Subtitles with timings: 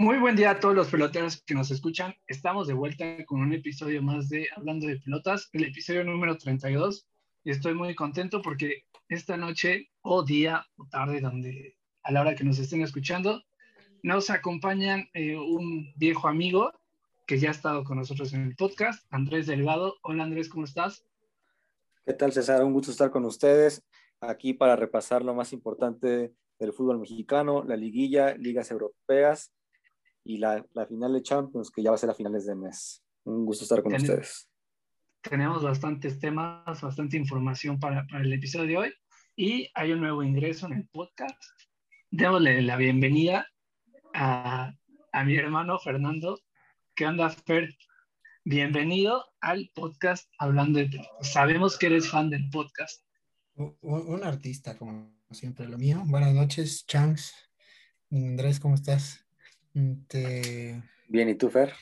[0.00, 2.14] Muy buen día a todos los peloteros que nos escuchan.
[2.28, 7.08] Estamos de vuelta con un episodio más de Hablando de Pelotas, el episodio número 32.
[7.42, 12.36] Y estoy muy contento porque esta noche o día o tarde, donde a la hora
[12.36, 13.42] que nos estén escuchando,
[14.04, 16.70] nos acompañan eh, un viejo amigo
[17.26, 19.96] que ya ha estado con nosotros en el podcast, Andrés Delgado.
[20.02, 21.04] Hola Andrés, ¿cómo estás?
[22.06, 22.62] ¿Qué tal César?
[22.62, 23.82] Un gusto estar con ustedes
[24.20, 29.52] aquí para repasar lo más importante del fútbol mexicano, la liguilla, ligas europeas
[30.28, 33.02] y la, la, final de Champions, que ya va a ser a finales de mes.
[33.24, 34.46] Un gusto estar con ustedes.
[35.22, 38.92] Tenemos bastantes temas, bastante información para, para, el episodio de hoy
[39.36, 41.42] y hay un nuevo ingreso en el podcast.
[42.10, 43.46] Démosle la bienvenida
[44.12, 44.74] a,
[45.12, 46.38] a mi hermano Fernando.
[46.94, 47.74] ¿Qué onda, Fer?
[48.44, 50.90] Bienvenido al podcast Hablando de...
[51.22, 53.02] Sabemos que eres fan del podcast.
[53.54, 56.02] Un, un artista, como siempre, lo mío.
[56.04, 57.32] Buenas noches, Changs.
[58.10, 59.27] Andrés, ¿cómo estás?
[60.08, 60.82] Te...
[61.08, 61.72] Bien, ¿y tú, Fer?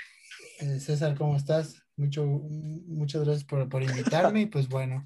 [0.60, 1.82] Eh, César, ¿cómo estás?
[1.96, 5.04] Mucho, muchas gracias por, por invitarme y pues bueno,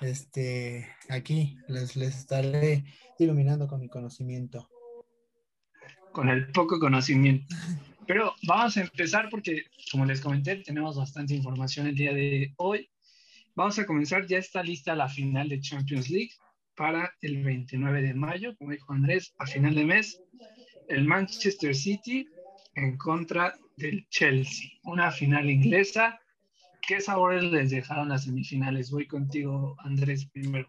[0.00, 2.84] este, aquí les, les estaré
[3.18, 4.68] iluminando con mi conocimiento.
[6.12, 7.54] Con el poco conocimiento.
[8.06, 12.90] Pero vamos a empezar porque, como les comenté, tenemos bastante información el día de hoy.
[13.54, 16.32] Vamos a comenzar, ya está lista la final de Champions League
[16.74, 20.20] para el 29 de mayo, como dijo Andrés, a final de mes
[20.88, 22.28] el Manchester City
[22.74, 24.68] en contra del Chelsea.
[24.84, 26.20] Una final inglesa.
[26.86, 28.90] ¿Qué sabores les dejaron las semifinales?
[28.90, 30.68] Voy contigo, Andrés, primero.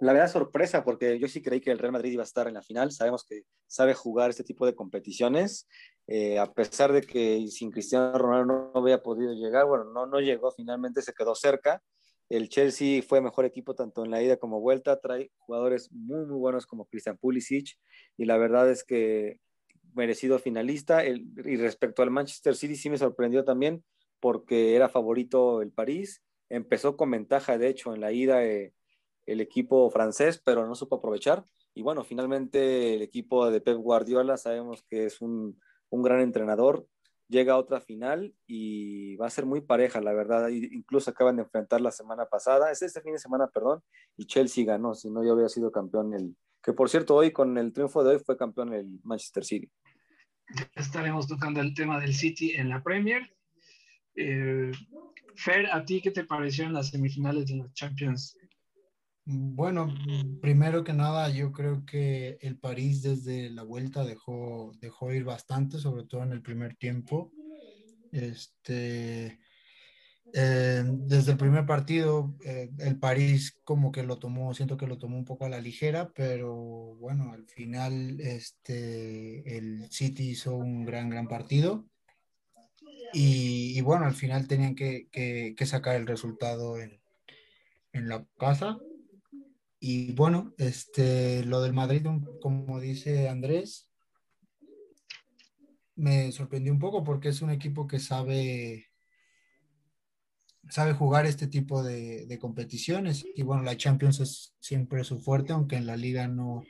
[0.00, 2.54] La verdad sorpresa, porque yo sí creí que el Real Madrid iba a estar en
[2.54, 2.90] la final.
[2.90, 5.68] Sabemos que sabe jugar este tipo de competiciones.
[6.06, 10.20] Eh, a pesar de que sin Cristiano Ronaldo no había podido llegar, bueno, no, no
[10.20, 11.82] llegó, finalmente se quedó cerca.
[12.30, 16.38] El Chelsea fue mejor equipo tanto en la ida como vuelta, trae jugadores muy, muy
[16.38, 17.76] buenos como Christian Pulisic
[18.16, 19.40] y la verdad es que
[19.94, 21.04] merecido finalista.
[21.04, 23.84] Y respecto al Manchester City sí me sorprendió también
[24.20, 26.22] porque era favorito el París.
[26.48, 28.74] Empezó con ventaja, de hecho, en la ida eh,
[29.26, 31.44] el equipo francés, pero no supo aprovechar.
[31.74, 36.86] Y bueno, finalmente el equipo de Pep Guardiola sabemos que es un, un gran entrenador,
[37.30, 40.48] llega otra final y va a ser muy pareja, la verdad.
[40.48, 43.82] Incluso acaban de enfrentar la semana pasada, es este fin de semana, perdón,
[44.16, 46.12] y Chelsea ganó, si no, yo había sido campeón.
[46.12, 49.70] El, que por cierto, hoy con el triunfo de hoy fue campeón el Manchester City.
[50.74, 53.22] Estaremos tocando el tema del City en la Premier.
[54.16, 54.72] Eh,
[55.36, 58.36] Fer, ¿a ti qué te parecieron las semifinales de la Champions?
[59.24, 59.94] Bueno,
[60.40, 65.78] primero que nada, yo creo que el París desde la vuelta dejó, dejó ir bastante,
[65.78, 67.30] sobre todo en el primer tiempo.
[68.10, 69.38] Este,
[70.32, 74.98] eh, desde el primer partido, eh, el París como que lo tomó, siento que lo
[74.98, 76.54] tomó un poco a la ligera, pero
[76.96, 81.86] bueno, al final este, el City hizo un gran, gran partido.
[83.12, 87.00] Y, y bueno, al final tenían que, que, que sacar el resultado en,
[87.92, 88.78] en la casa
[89.80, 92.06] y bueno, este, lo del Madrid,
[92.42, 93.90] como dice Andrés,
[95.96, 98.86] me sorprendió un poco porque es un equipo que sabe,
[100.68, 103.24] sabe jugar este tipo de, competiciones.
[103.34, 106.62] Y bueno, la Champions es siempre su fuerte, aunque en la liga no,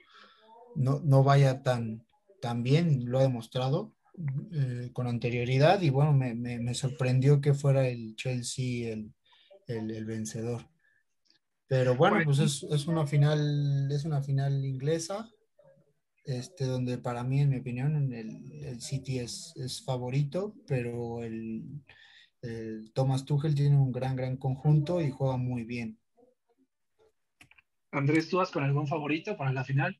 [0.76, 2.06] no, no vaya tan,
[2.40, 3.92] tan bien, lo ha demostrado
[4.52, 5.80] eh, con anterioridad.
[5.82, 9.12] Y bueno, me, me, sorprendió que fuera el Chelsea el,
[9.66, 10.69] el, el vencedor.
[11.70, 15.30] Pero bueno, pues es, es, una final, es una final inglesa,
[16.24, 21.62] este, donde para mí, en mi opinión, el, el City es, es, favorito, pero el,
[22.42, 25.96] el, Thomas Tuchel tiene un gran, gran conjunto y juega muy bien.
[27.92, 29.96] Andrés, ¿tú vas con algún favorito para la final?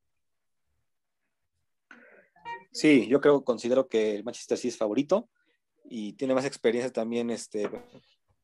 [2.73, 5.31] Sí, yo creo, considero que el Manchester City es favorito
[5.89, 7.71] y tiene más experiencia también este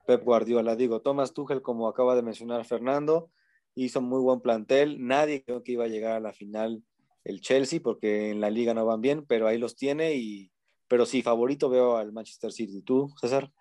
[0.07, 0.77] Pep Guardiola.
[0.77, 3.31] Digo, Thomas Tuchel, como acaba de mencionar Fernando,
[3.75, 5.05] hizo muy buen plantel.
[5.05, 6.83] Nadie creo que iba a llegar a la final
[7.25, 10.15] el Chelsea, porque en la liga no van bien, pero ahí los tiene.
[10.15, 10.53] Y,
[10.89, 12.83] pero sí, favorito veo al Manchester City.
[12.83, 13.53] ¿Tú, César?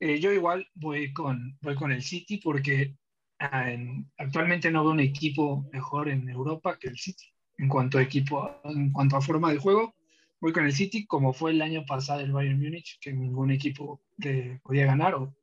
[0.00, 2.96] Eh, yo igual voy con, voy con el City porque
[3.38, 7.24] en, actualmente no veo un equipo mejor en Europa que el City.
[7.58, 9.94] En cuanto a equipo, en cuanto a forma de juego,
[10.40, 14.02] voy con el City como fue el año pasado el Bayern Múnich, que ningún equipo
[14.16, 15.35] de, podía ganar o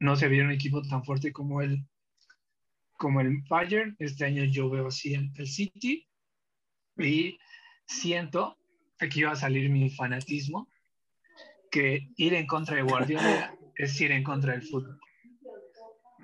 [0.00, 1.84] no se vio un equipo tan fuerte como el,
[2.96, 3.96] como el Bayern.
[3.98, 6.06] Este año yo veo así el, el City
[6.96, 7.38] y
[7.86, 8.56] siento,
[8.98, 10.68] aquí va a salir mi fanatismo,
[11.70, 14.98] que ir en contra de Guardiola es ir en contra del fútbol.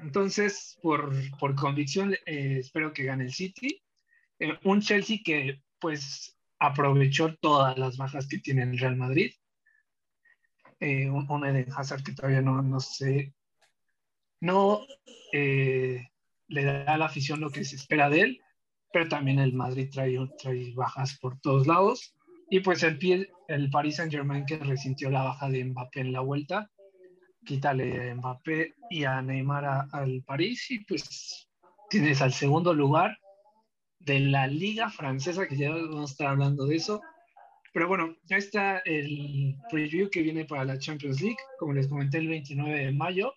[0.03, 3.83] Entonces, por, por convicción, eh, espero que gane el City.
[4.39, 9.33] Eh, un Chelsea que, pues, aprovechó todas las bajas que tiene el Real Madrid.
[10.81, 13.33] Eh, un, Eden Hazard que todavía no, no sé,
[14.45, 14.87] no
[15.33, 16.07] eh,
[16.49, 18.41] le da a la afición lo que se espera de él,
[18.93, 22.15] pero también el Madrid trae, trae bajas por todos lados.
[22.51, 26.13] Y pues el, pie, el Paris Saint Germain que resintió la baja de Mbappé en
[26.13, 26.71] la vuelta,
[27.47, 31.49] quítale a Mbappé y a Neymar al París y pues
[31.89, 33.17] tienes al segundo lugar
[33.99, 37.01] de la liga francesa, que ya vamos a estar hablando de eso.
[37.73, 42.19] Pero bueno, ya está el preview que viene para la Champions League, como les comenté
[42.19, 43.33] el 29 de mayo.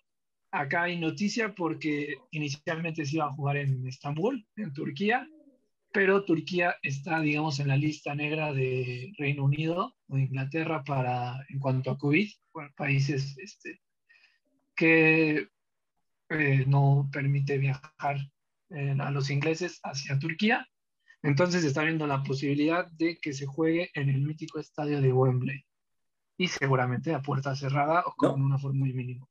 [0.50, 5.28] Acá hay noticia porque inicialmente se iba a jugar en Estambul, en Turquía,
[5.92, 11.58] pero Turquía está, digamos, en la lista negra de Reino Unido o Inglaterra para, en
[11.58, 12.30] cuanto a COVID,
[12.76, 13.80] países este,
[14.74, 15.48] que
[16.30, 18.18] eh, no permite viajar
[18.70, 20.66] eh, a los ingleses hacia Turquía.
[21.22, 25.64] Entonces está viendo la posibilidad de que se juegue en el mítico estadio de Wembley
[26.36, 29.26] y seguramente a puerta cerrada o con una forma muy mínima.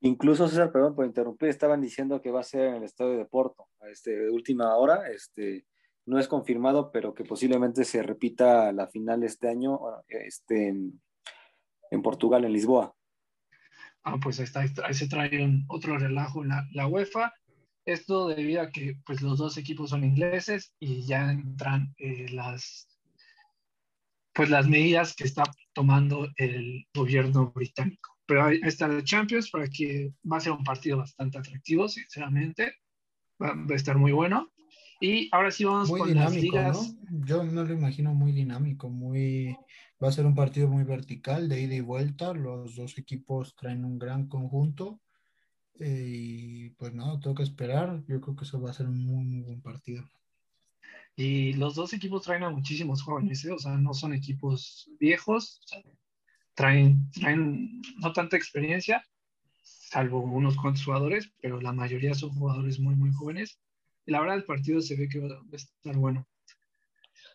[0.00, 3.24] Incluso, César, perdón por interrumpir, estaban diciendo que va a ser en el estadio de
[3.24, 5.08] Porto, a este, última hora.
[5.10, 5.64] Este,
[6.06, 12.44] no es confirmado, pero que posiblemente se repita la final este año este, en, Portugal,
[12.44, 12.94] en Lisboa.
[14.04, 15.30] Ah, pues ahí, está, ahí se trae
[15.68, 17.32] otro relajo la, UEFA.
[17.84, 22.88] Esto debido a que pues, los dos equipos son ingleses y ya entran eh, las,
[24.32, 28.15] pues, las medidas que está tomando el gobierno británico.
[28.26, 32.72] Pero ahí está la Champions para que va a ser un partido bastante atractivo, sinceramente.
[33.42, 34.50] Va, a estar muy bueno.
[35.00, 36.80] Y ahora sí vamos muy dinámico, ¿no?
[37.26, 39.54] Yo no lo imagino muy dinámico, muy
[40.02, 42.32] va a ser un partido muy vertical, de ida y vuelta.
[42.34, 45.00] Los dos equipos traen un gran conjunto.
[45.78, 48.02] Eh, y pues nada, tengo que esperar.
[48.08, 50.04] Yo creo que eso va a ser un muy, muy buen partido.
[51.14, 53.52] Y los dos equipos traen a muchísimos jóvenes, ¿eh?
[53.52, 55.82] o sea, no son equipos viejos, o sea,
[56.56, 59.06] traen, traen no tanta experiencia,
[59.62, 63.60] salvo unos cuantos jugadores, pero la mayoría son jugadores muy, muy jóvenes.
[64.06, 66.26] Y la verdad, el partido se ve que va a estar bueno.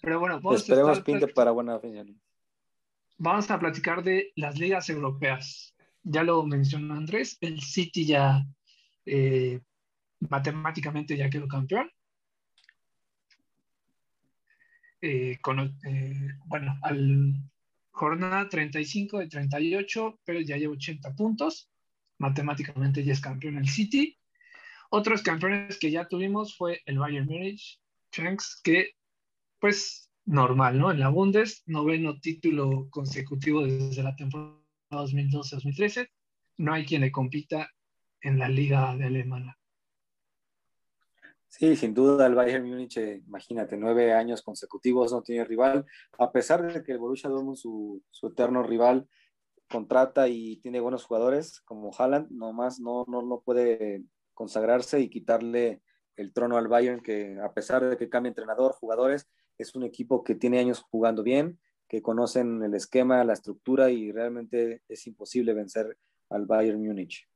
[0.01, 2.15] Pero bueno, vamos Esperemos a pinte para buena final.
[3.17, 5.75] Vamos a platicar de las ligas europeas.
[6.01, 8.43] Ya lo mencionó Andrés, el City ya
[9.05, 9.61] eh,
[10.19, 11.91] matemáticamente ya quedó campeón.
[15.01, 17.35] Eh, con, eh, bueno, al
[17.91, 21.69] jornada 35 de 38, pero ya lleva 80 puntos.
[22.17, 24.17] Matemáticamente ya es campeón el City.
[24.89, 27.79] Otros campeones que ya tuvimos fue el Bayern Munich,
[28.11, 28.95] Chanks, que
[29.59, 30.91] pues normal, ¿no?
[30.91, 34.57] En la Bundes, noveno título consecutivo desde la temporada
[34.89, 36.09] 2012-2013.
[36.57, 37.69] No hay quien le compita
[38.21, 39.57] en la liga de Alemania.
[41.51, 45.85] Sí, sin duda el Bayern Múnich, imagínate, nueve años consecutivos no tiene rival,
[46.17, 49.09] a pesar de que el Borussia Dortmund, su, eterno rival,
[49.69, 55.81] contrata y tiene buenos jugadores como Haaland, nomás no, no, no puede consagrarse y quitarle
[56.15, 60.23] el trono al Bayern, que a pesar de que cambie entrenador, jugadores, es un equipo
[60.23, 61.59] que tiene años jugando bien,
[61.89, 65.97] que conocen el esquema, la estructura y realmente es imposible vencer
[66.29, 67.27] al Bayern Múnich.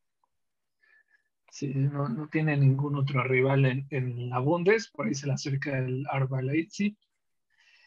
[1.55, 6.05] Sí, no, tiene ningún otro rival en, la Bundes, por ahí se le acerca el
[6.11, 6.97] Arba Leipzig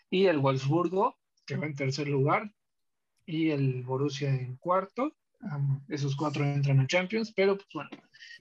[0.08, 2.50] y el Wolfsburgo, que va en tercer lugar,
[3.26, 5.14] y el Borussia en cuarto.
[5.88, 7.90] esos cuatro entran a Champions, pero pues bueno,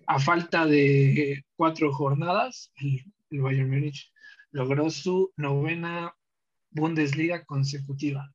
[0.06, 4.10] a falta de cuatro jornadas, el, el Bayern Múnich
[4.52, 6.16] logró su novena
[6.72, 8.34] Bundesliga consecutiva.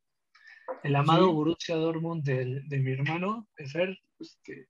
[0.83, 4.67] El amado Borussia Dortmund de, de, mi hermano, Efer, pues que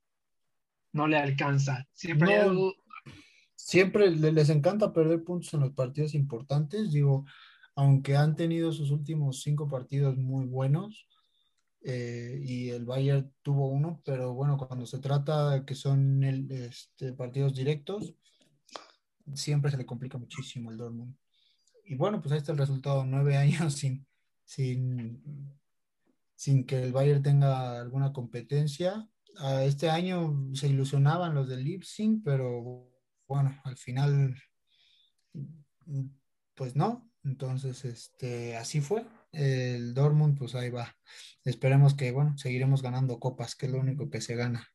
[0.93, 1.87] no le alcanza.
[1.91, 2.47] Siempre
[3.55, 6.91] Siempre les encanta perder puntos en los partidos importantes.
[6.91, 7.25] Digo,
[7.75, 11.07] aunque han tenido sus últimos cinco partidos muy buenos,
[11.85, 16.49] eh, y el Bayern tuvo uno, pero bueno, cuando se trata de que son el,
[16.51, 18.13] este, partidos directos,
[19.33, 21.15] siempre se le complica muchísimo el Dortmund
[21.85, 24.05] y bueno, pues ahí está el resultado, nueve años sin,
[24.45, 25.21] sin,
[26.35, 29.07] sin que el Bayern tenga alguna competencia.
[29.63, 32.89] Este año se ilusionaban los del Leipzig, pero
[33.27, 34.35] bueno, al final,
[36.55, 37.09] pues no.
[37.23, 39.05] Entonces, este, así fue.
[39.31, 40.95] El Dortmund, pues ahí va.
[41.43, 44.67] Esperemos que, bueno, seguiremos ganando copas, que es lo único que se gana.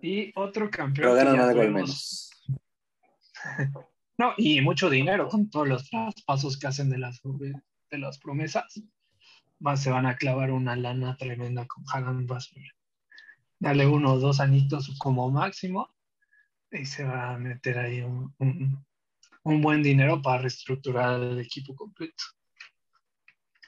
[0.00, 0.94] Y otro campeón.
[0.94, 2.30] Pero ganan algo menos.
[4.18, 8.78] No, y mucho dinero con todos los traspasos que hacen de las, de las promesas.
[9.76, 12.30] Se van a clavar una lana tremenda con Haaland.
[13.58, 15.94] Dale uno o dos añitos como máximo
[16.70, 18.34] y se va a meter ahí un,
[19.42, 22.24] un buen dinero para reestructurar el equipo completo.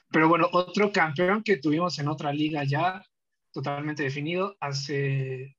[0.09, 3.03] Pero bueno, otro campeón que tuvimos en otra liga ya
[3.51, 5.57] totalmente definido hace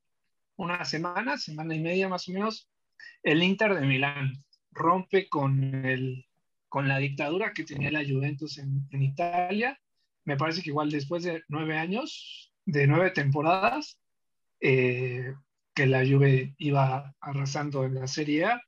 [0.57, 2.69] una semana, semana y media más o menos,
[3.23, 6.25] el Inter de Milán rompe con, el,
[6.69, 9.79] con la dictadura que tenía la Juventus en, en Italia.
[10.25, 13.97] Me parece que igual después de nueve años, de nueve temporadas,
[14.59, 15.33] eh,
[15.73, 18.61] que la Juve iba arrasando en la Serie A,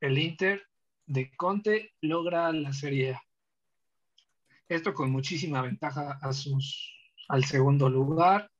[0.00, 0.62] el Inter
[1.06, 3.22] de Conte logra la Serie A.
[4.68, 6.94] Esto con muchísima ventaja a sus,
[7.28, 8.50] al segundo lugar,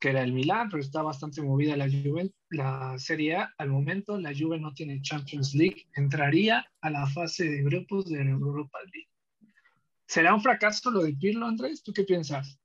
[0.00, 3.54] que era el Milán, pero está bastante movida la Juve, la Serie A.
[3.58, 8.22] Al momento la Juve no tiene Champions League, entraría a la fase de grupos de
[8.22, 9.11] Europa League.
[10.12, 11.82] ¿Será un fracaso lo de Pirlo, Andrés?
[11.82, 12.60] ¿Tú qué piensas?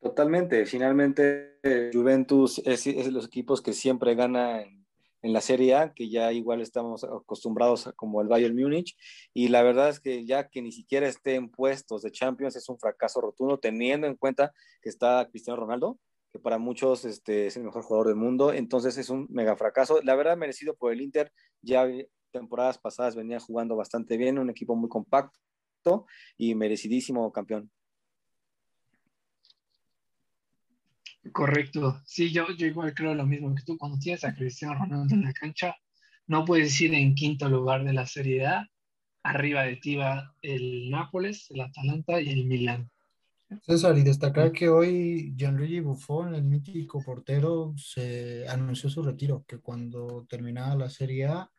[0.00, 0.64] Totalmente.
[0.66, 1.58] Finalmente,
[1.92, 4.86] Juventus es, es los equipos que siempre gana en,
[5.20, 8.96] en, la Serie A, que ya igual estamos acostumbrados a, como el Bayern Múnich.
[9.34, 12.68] Y la verdad es que ya que ni siquiera esté en puestos de Champions es
[12.68, 15.98] un fracaso rotundo, teniendo en cuenta que está Cristiano Ronaldo,
[16.30, 18.52] que para muchos este, es el mejor jugador del mundo.
[18.52, 20.00] Entonces es un mega fracaso.
[20.04, 21.32] La verdad, merecido por el Inter.
[21.62, 21.84] Ya
[22.32, 27.70] temporadas pasadas venía jugando bastante bien, un equipo muy compacto y merecidísimo campeón.
[31.30, 32.00] Correcto.
[32.04, 33.78] Sí, yo, yo igual creo lo mismo que tú.
[33.78, 35.76] Cuando tienes a Cristiano Ronaldo en la cancha,
[36.26, 38.68] no puedes ir en quinto lugar de la Serie A.
[39.22, 42.90] Arriba de ti va el Nápoles, el Atalanta y el Milán.
[43.60, 49.58] César, y destacar que hoy Gianluigi Buffon, el mítico portero, se anunció su retiro, que
[49.58, 51.50] cuando terminaba la Serie A,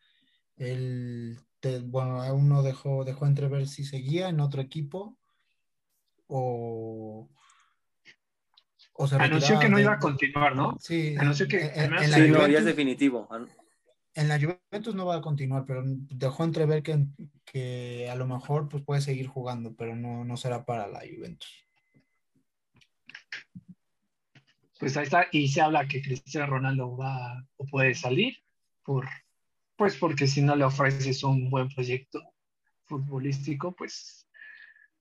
[0.58, 1.40] él,
[1.86, 5.18] bueno, aún no dejó, dejó entrever si seguía en otro equipo
[6.28, 7.30] o,
[9.20, 10.78] Anunció que no iba a continuar, ¿no?
[10.80, 13.28] Sí, anunció que en, la Juventus, es definitivo.
[14.14, 17.08] En la Juventus no va a continuar, pero dejó entrever que,
[17.44, 21.50] que a lo mejor pues, puede seguir jugando, pero no, no será para la Juventus.
[24.80, 28.38] Pues ahí está, y se habla que Cristiano Ronaldo va o puede salir,
[28.84, 29.08] por,
[29.76, 32.22] pues porque si no le ofreces un buen proyecto
[32.86, 34.28] futbolístico, pues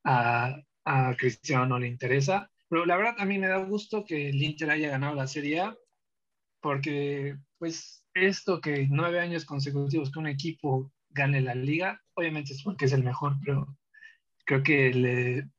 [0.05, 4.31] a, a Cristiano no le interesa pero la verdad a mí me da gusto que
[4.31, 5.77] el Inter haya ganado la Serie A,
[6.63, 12.63] porque pues esto que nueve años consecutivos que un equipo gane la liga, obviamente es
[12.63, 13.77] porque es el mejor, pero
[14.47, 15.51] creo que le,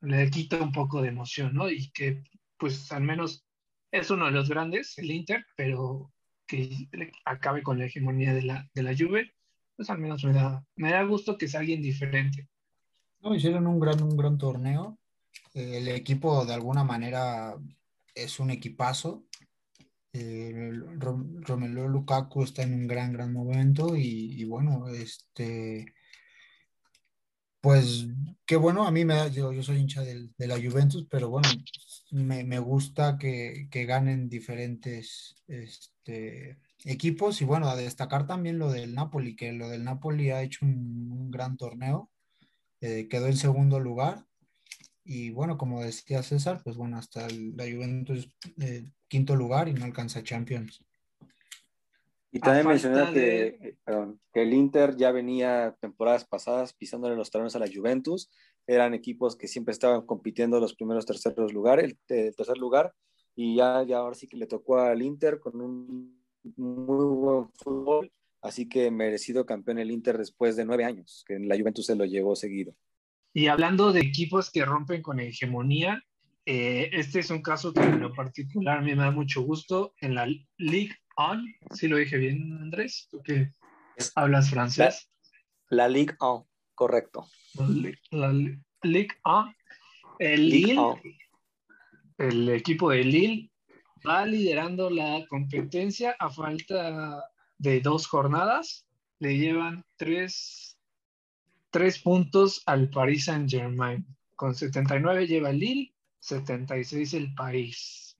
[0.00, 1.68] le quita un poco de emoción, ¿no?
[1.68, 2.22] Y que
[2.56, 3.46] pues al menos
[3.90, 6.13] es uno de los grandes, el Inter, pero
[6.46, 6.88] que
[7.24, 9.32] acabe con la hegemonía de la, de la Juve,
[9.76, 12.48] pues al menos me da, me da gusto que sea alguien diferente.
[13.20, 14.98] No, hicieron un gran, un gran torneo
[15.54, 17.56] el equipo de alguna manera
[18.14, 19.26] es un equipazo.
[20.12, 25.86] Eh, Romelu Lukaku está en un gran, gran momento y, bueno, este,
[27.60, 28.06] pues
[28.46, 31.48] qué bueno, a mí me da, yo, yo soy hincha de, la Juventus, pero bueno,
[32.12, 35.93] me, gusta que, ganen diferentes este,
[36.84, 40.64] equipos y bueno, a destacar también lo del Napoli, que lo del Napoli ha hecho
[40.64, 42.10] un, gran torneo,
[42.80, 44.24] eh, quedó en segundo lugar
[45.04, 48.30] y bueno, como decía César, pues bueno, hasta la Juventus
[48.60, 50.82] eh, quinto lugar y no alcanza Champions.
[52.34, 53.76] Y también mencionar que,
[54.32, 58.28] que, el Inter ya venía temporadas pasadas pisándole los talones a la Juventus.
[58.66, 62.92] Eran equipos que siempre estaban compitiendo los primeros terceros lugares, el, tercer lugar.
[63.36, 66.24] Y ya, ya ahora sí que le tocó al Inter con un
[66.56, 68.12] muy buen fútbol.
[68.42, 72.04] Así que merecido campeón el Inter después de nueve años, que la Juventus se lo
[72.04, 72.74] llevó seguido.
[73.32, 76.02] Y hablando de equipos que rompen con hegemonía,
[76.46, 79.94] eh, este es un caso que en lo particular a mí me da mucho gusto
[80.00, 80.26] en la
[80.58, 81.42] Ligue 1.
[81.72, 83.50] Si lo dije bien, Andrés, tú que
[84.14, 85.10] hablas francés.
[85.70, 87.26] La, Ligue 1, correcto.
[88.10, 88.30] La,
[88.82, 89.54] Ligue 1.
[90.18, 90.76] El Lille,
[92.18, 93.50] el equipo de Lille
[94.06, 97.24] va liderando la competencia a falta
[97.58, 98.86] de dos jornadas.
[99.18, 100.76] Le llevan tres
[101.70, 104.06] tres puntos al Paris Saint Germain.
[104.36, 108.16] Con 79 lleva Lille, 76 el París.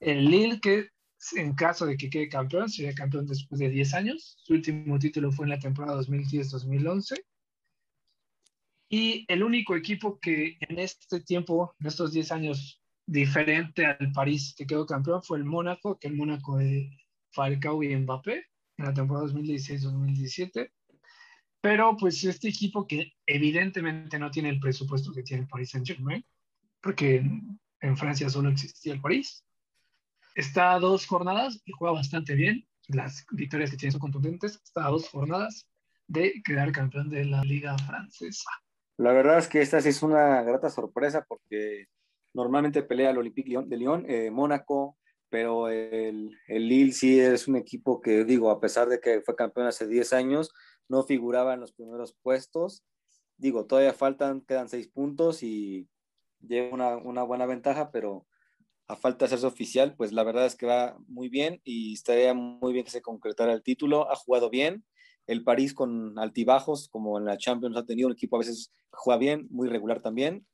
[0.00, 0.88] El Lille que
[1.34, 4.38] en caso de que quede campeón, sería campeón después de 10 años.
[4.42, 7.22] Su último título fue en la temporada 2010-2011.
[8.88, 14.54] Y el único equipo que en este tiempo, en estos 10 años, diferente al París
[14.56, 16.90] que quedó campeón fue el Mónaco, que el Mónaco de
[17.30, 18.44] Falcao y Mbappé
[18.78, 20.70] en la temporada 2016-2017.
[21.60, 25.86] Pero pues este equipo que evidentemente no tiene el presupuesto que tiene el Paris Saint
[25.86, 26.24] Germain,
[26.80, 27.16] porque
[27.80, 29.44] en, Francia solo existía el París,
[30.34, 32.66] está a dos jornadas y juega bastante bien.
[32.88, 35.66] las victorias que tiene son contundentes, está a dos jornadas
[36.06, 38.50] de quedar campeón de la liga francesa.
[38.96, 41.88] La verdad es que esta sí es una grata sorpresa porque
[42.36, 44.98] normalmente pelea el Olympique de Lyon, eh, Mónaco,
[45.30, 49.34] pero el, el, Lille sí es un equipo que, digo, a pesar de que fue
[49.34, 50.52] campeón hace 10 años,
[50.86, 52.84] no figuraba en los primeros puestos.
[53.38, 55.88] Digo, todavía faltan, quedan 6 puntos y
[56.46, 58.26] lleva una, una, buena ventaja, pero
[58.86, 62.34] a falta de hacerse oficial, pues la verdad es que va muy bien y estaría
[62.34, 64.10] muy bien que se concretara el título.
[64.10, 64.84] Ha jugado bien.
[65.26, 69.18] El París con altibajos, como en la Champions ha tenido un equipo a veces juega
[69.18, 70.46] bien, muy regular también,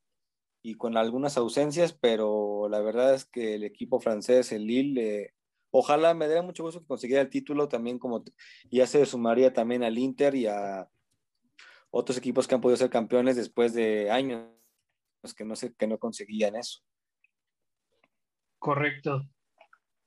[0.62, 5.34] y con algunas ausencias, pero la verdad es que el equipo francés, el Lille,
[5.70, 8.24] ojalá me daría mucho gusto que consiguiera el título también como
[8.70, 10.88] ya se sumaría también al Inter y a
[11.90, 14.48] otros equipos que han podido ser campeones después de años
[15.36, 16.80] que no sé que no conseguían eso.
[18.58, 19.28] Correcto.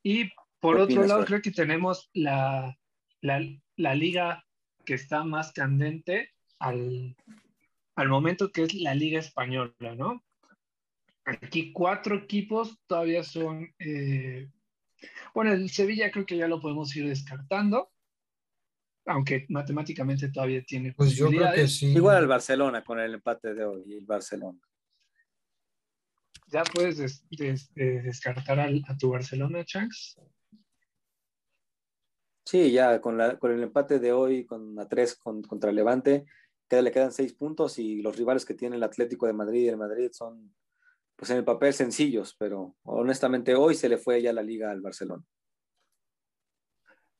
[0.04, 2.78] Y por otro lado, creo que tenemos la,
[3.22, 3.42] la,
[3.78, 4.46] la, liga
[4.84, 7.16] que está más candente al,
[7.96, 10.25] al momento, que es la liga española, ¿no?
[11.25, 14.48] Aquí cuatro equipos todavía son, eh,
[15.34, 17.91] bueno, el Sevilla creo que ya lo podemos ir descartando,
[19.08, 21.88] aunque matemáticamente todavía tiene pues yo creo que sí.
[21.88, 24.60] Igual al Barcelona con el empate de hoy, el Barcelona.
[26.48, 30.22] ¿Ya puedes eh, descartar a tu Barcelona, Chanks?
[32.46, 36.25] Sí, ya con, la, con el empate de hoy, con a tres con, contra Levante,
[36.70, 39.77] le quedan seis puntos y los rivales que tiene el Atlético de Madrid y el
[39.77, 40.53] Madrid son
[41.16, 44.82] pues en el papel sencillos, pero honestamente hoy se le fue ya la liga al
[44.82, 45.24] Barcelona.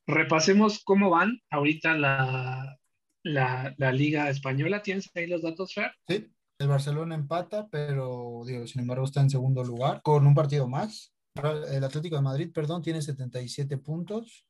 [0.06, 2.78] Repasemos cómo van ahorita la,
[3.22, 4.82] la, liga española.
[4.82, 5.90] ¿Tienes ahí los datos, Fer?
[6.06, 10.68] Sí, el Barcelona empata, pero digo, sin embargo está en segundo lugar con un partido
[10.68, 11.12] más.
[11.34, 14.46] El Atlético de Madrid, perdón, tiene 77 puntos.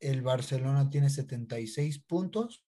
[0.00, 2.64] El Barcelona tiene 76 puntos.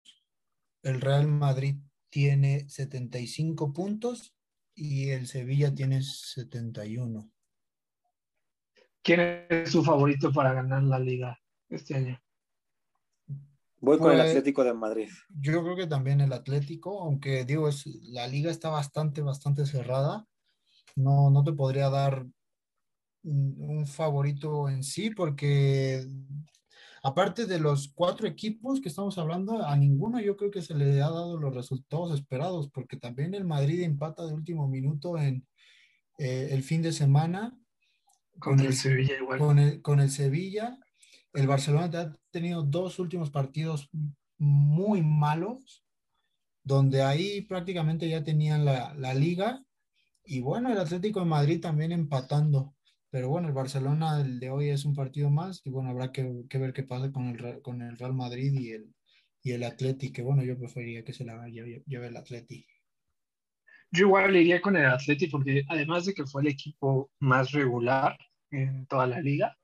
[0.82, 1.76] El Real Madrid
[2.10, 4.34] tiene 75 puntos
[4.74, 7.30] y el Sevilla tiene 71.
[9.02, 12.20] ¿Quién es su favorito para ganar la liga este año?
[13.80, 15.10] Voy con el pues, Atlético de Madrid.
[15.28, 20.26] Yo creo que también el Atlético, aunque digo, es, la liga está bastante, bastante cerrada.
[20.96, 22.24] No, no te podría dar
[23.24, 26.06] un favorito en sí, porque
[27.04, 31.02] aparte de los cuatro equipos que estamos hablando, a ninguno yo creo que se le
[31.02, 35.46] ha dado los resultados esperados, porque también el Madrid empata de último minuto en
[36.18, 37.56] eh, el fin de semana.
[38.38, 39.38] Con, el, Sevilla igual.
[39.38, 40.78] Con el, con el Sevilla.
[41.34, 43.90] El Barcelona ha tenido dos últimos partidos
[44.38, 45.84] muy malos,
[46.62, 49.62] donde ahí prácticamente ya tenían la, la liga.
[50.24, 52.74] Y bueno, el Atlético de Madrid también empatando.
[53.14, 56.24] Pero bueno, el Barcelona el de hoy es un partido más y bueno, habrá que,
[56.58, 58.92] ver qué pasa con el, con el Real Madrid y el,
[59.40, 62.66] y el Atleti, que bueno, yo preferiría que se la lleve, el Atleti.
[63.92, 68.18] Yo igual iría con el Atleti porque además de que fue el equipo más regular
[68.50, 69.56] en toda la liga,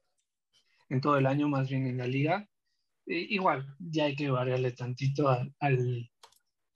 [0.88, 2.48] en todo el año más bien en la liga,
[3.04, 6.08] igual ya hay que variarle tantito al,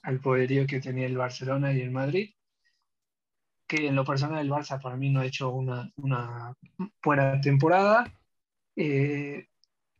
[0.03, 2.35] al poderío que tenía el Barcelona y el Madrid
[3.67, 6.55] que en lo personal el Barça para mí no ha hecho una, una
[7.03, 8.13] buena temporada.
[8.77, 9.49] Eh,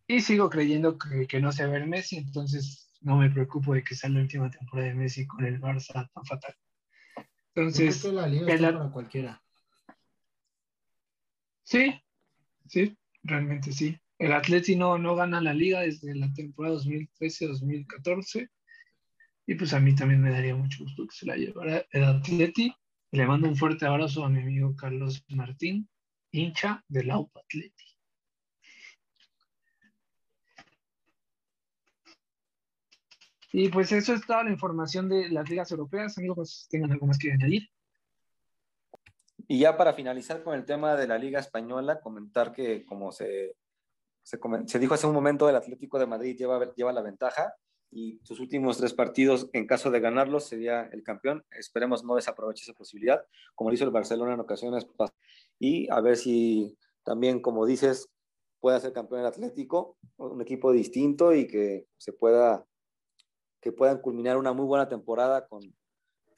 [0.07, 3.83] y sigo creyendo que, que, no se ve el Messi, entonces no me preocupo de
[3.83, 6.55] que sea la última temporada de Messi con el Barça tan fatal.
[7.55, 9.43] Entonces, la liga para cualquiera.
[11.63, 11.95] Sí,
[12.67, 13.99] sí, realmente sí.
[14.19, 18.49] El Atleti no, no gana la liga desde la temporada 2013-2014.
[19.47, 22.75] Y pues a mí también me daría mucho gusto que se la llevara el Atleti.
[23.15, 25.89] Le mando un fuerte abrazo a mi amigo Carlos Martín,
[26.33, 27.85] hincha del Auto Atleti.
[33.53, 36.19] Y pues eso es toda la información de las ligas europeas.
[36.19, 37.71] Amigos, ¿tengan algo más que añadir?
[39.47, 43.55] Y ya para finalizar con el tema de la Liga Española, comentar que como se,
[44.25, 47.55] se, se dijo hace un momento, el Atlético de Madrid lleva, lleva la ventaja
[47.95, 51.45] y sus últimos tres partidos, en caso de ganarlos, sería el campeón.
[51.57, 54.85] Esperemos no desaproveche esa posibilidad, como lo hizo el Barcelona en ocasiones.
[55.61, 58.11] Y a ver si también, como dices,
[58.59, 62.67] pueda ser campeón el Atlético, un equipo distinto y que se pueda,
[63.61, 65.63] que puedan culminar una muy buena temporada con,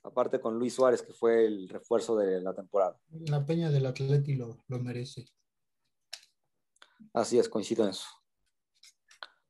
[0.02, 3.00] aparte con Luis Suárez, que fue el refuerzo de la temporada.
[3.08, 5.24] La peña del Atlético lo, lo merece.
[7.14, 8.06] Así es, coincido en eso.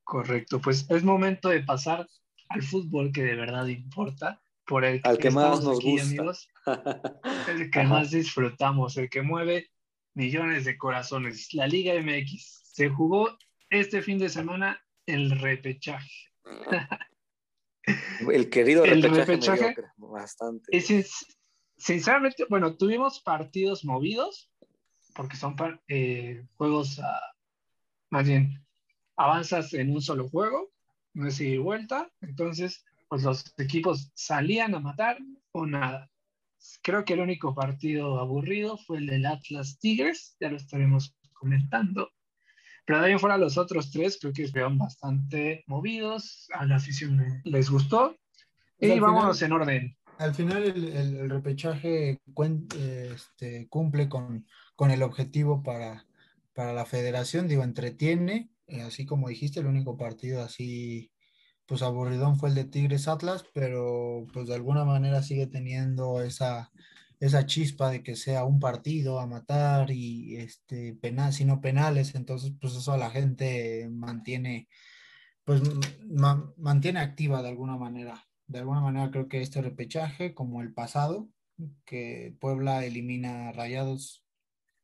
[0.07, 2.09] Correcto, pues es momento de pasar
[2.49, 6.07] al fútbol que de verdad importa, por el que, al que más nos gusta.
[6.07, 6.49] amigos,
[7.49, 9.69] el que más disfrutamos, el que mueve
[10.15, 11.53] millones de corazones.
[11.55, 13.37] La Liga MX se jugó
[13.69, 16.31] este fin de semana el repechaje.
[18.29, 20.77] El querido El repechaje, repechaje mediocre, bastante.
[20.77, 21.27] Es,
[21.77, 24.51] sinceramente, bueno, tuvimos partidos movidos,
[25.15, 27.01] porque son eh, juegos,
[28.11, 28.66] más bien,
[29.17, 30.71] avanzas en un solo juego,
[31.15, 35.19] no es y vuelta, entonces, pues los equipos salían a matar
[35.53, 36.11] o nada.
[36.83, 42.11] Creo que el único partido aburrido fue el del Atlas Tigres, ya lo estaremos comentando.
[42.85, 47.17] Pero de ahí fuera los otros tres creo que estuvieron bastante movidos, a la afición
[47.17, 48.17] le- les gustó.
[48.79, 49.97] Pues Y vámonos final- en orden.
[50.19, 52.67] Al final el, el- el repechaje cuen-
[53.13, 56.07] este, cumple con, con el objetivo para,
[56.55, 61.13] para la federación, digo, entretiene, eh, así como dijiste, el único partido así,
[61.67, 66.73] pues aburridón fue el de Tigres Atlas, pero pues de alguna manera sigue teniendo esa,
[67.21, 72.53] esa chispa de que sea un partido a matar y este, penal, sino penales, entonces
[72.61, 74.69] pues eso a la gente mantiene,
[75.45, 75.63] pues
[76.09, 78.25] ma- mantiene activa de alguna manera.
[78.47, 81.29] De alguna manera creo que este repechaje, como el pasado,
[81.85, 84.25] que Puebla elimina Rayados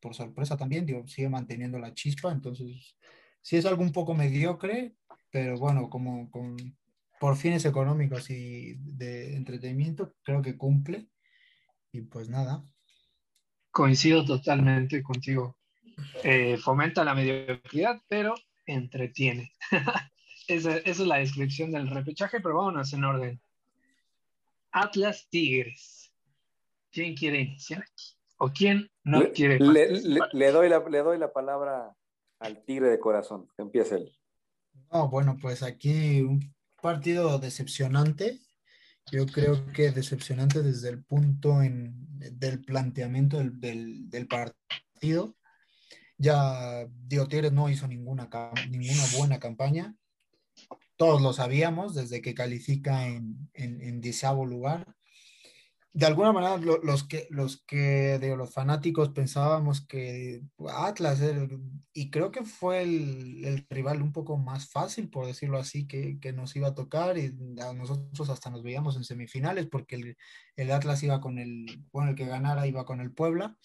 [0.01, 2.97] por sorpresa también, digo, sigue manteniendo la chispa, entonces
[3.43, 4.95] sí es algo un poco mediocre,
[5.31, 6.57] pero bueno, como con,
[7.21, 11.09] por fines económicos y de entretenimiento, creo que cumple.
[11.93, 12.65] Y pues nada,
[13.71, 15.57] Coincido totalmente contigo.
[16.25, 18.35] Eh, fomenta la mediocridad, pero
[18.67, 19.53] entretiene.
[20.49, 23.41] esa, esa es la descripción del repechaje, pero vámonos en orden.
[24.73, 26.13] Atlas Tigres.
[26.91, 28.05] ¿Quién quiere iniciar aquí?
[28.37, 31.97] ¿O quién no le, quiere le- le- le doy la, le doy la palabra
[32.43, 33.49] al tigre de corazón.
[33.57, 34.13] Que empiece él.
[34.93, 38.41] no, bueno, pues aquí un partido decepcionante.
[39.11, 41.95] Yo creo que decepcionante desde el punto en-
[42.39, 45.37] del planteamiento del, del- partido.
[46.19, 48.29] Ya Dio Tigres no hizo ninguna,
[48.71, 49.97] ninguna buena campaña.
[50.97, 54.01] Todos lo sabíamos desde que califica en, en, en
[54.47, 54.95] lugar.
[55.95, 60.43] De alguna manera, lo- los que, los que de los fanáticos pensábamos que
[60.75, 61.21] Atlas,
[61.93, 66.19] y creo que fue el, el rival un poco más fácil, por decirlo así, que,
[66.19, 70.17] que nos iba a tocar, y a nosotros hasta nos veíamos en semifinales, porque el,
[70.57, 73.59] el Atlas iba con el, bueno, el que ganara iba con el Puebla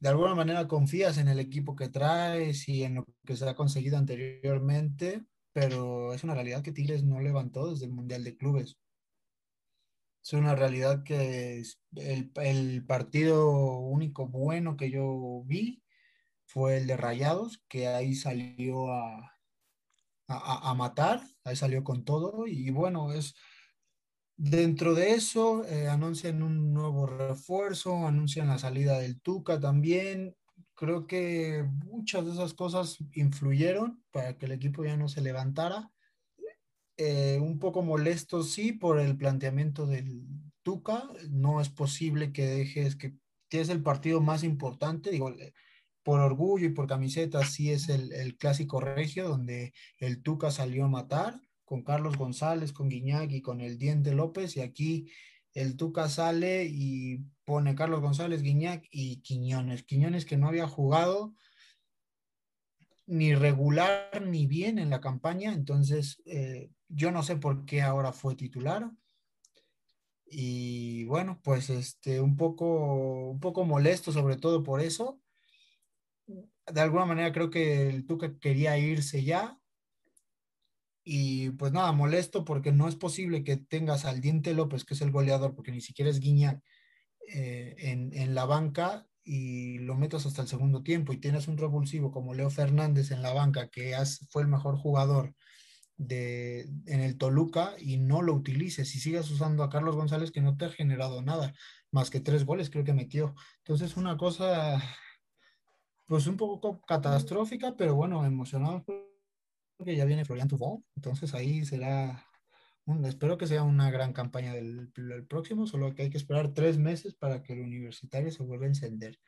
[0.00, 3.54] de alguna manera confías en el equipo que traes y en lo que se ha
[3.54, 8.78] conseguido anteriormente, pero es una realidad que Tigres no levantó desde el Mundial de Clubes.
[10.22, 15.82] Es una realidad que es- el, el partido único bueno que yo vi
[16.46, 19.38] fue el de Rayados, que ahí salió a,
[20.28, 23.34] a, a- matar, ahí salió con todo y bueno, es
[24.36, 30.34] Dentro de eso, eh, anuncian un nuevo refuerzo, anuncian la salida del Tuca también.
[30.74, 35.92] Creo que muchas de esas cosas influyeron para que el equipo ya no se levantara.
[37.04, 40.22] Eh, un poco molesto, sí, por el planteamiento del
[40.62, 41.02] Tuca.
[41.30, 43.16] No es posible que dejes que
[43.48, 45.52] tienes el partido más importante, digo, eh,
[46.04, 50.84] por orgullo y por camiseta, sí es el, el clásico regio, donde el Tuca salió
[50.84, 55.10] a matar con Carlos González, con Guiñac y con el Diente López, y aquí
[55.54, 59.82] el Tuca sale y pone Carlos González, Guiñac y Quiñones.
[59.82, 61.34] Quiñones que no había jugado
[63.06, 68.12] ni regular ni bien en la campaña, entonces eh, yo no sé por qué ahora
[68.12, 68.90] fue titular.
[70.26, 75.20] Y bueno, pues este, un poco, un poco molesto sobre todo por eso.
[76.26, 79.58] De alguna manera creo que el Tuca quería irse ya,
[81.04, 85.00] y pues nada, molesto porque no es posible que tengas al Diente López, que es
[85.00, 86.62] el goleador, porque ni siquiera es Guiñac,
[87.28, 91.56] eh, en, en, la banca y lo metas hasta el segundo tiempo y tienes un
[91.56, 95.34] revulsivo como Leo Fernández en la banca, que has, fue el mejor jugador
[96.06, 100.40] de, en el Toluca y no lo utilices y sigas usando a Carlos González que
[100.40, 101.54] no te ha generado nada,
[101.90, 103.34] más que tres goles creo que metió.
[103.58, 104.82] Entonces una cosa
[106.06, 108.82] pues un poco catastrófica, pero bueno, emocionados
[109.84, 112.26] que ya viene Florian Tufón, entonces ahí será,
[113.04, 116.78] espero que sea una gran campaña del, del, próximo, solo que hay que esperar tres
[116.78, 119.18] meses para que el universitario se vuelva a encender.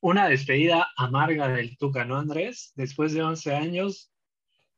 [0.00, 2.72] Una despedida amarga del Tuca, ¿no, Andrés?
[2.74, 4.12] Después de 11 años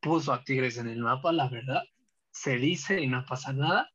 [0.00, 1.82] puso a Tigres en el mapa, la verdad,
[2.30, 3.90] se dice y no pasa nada.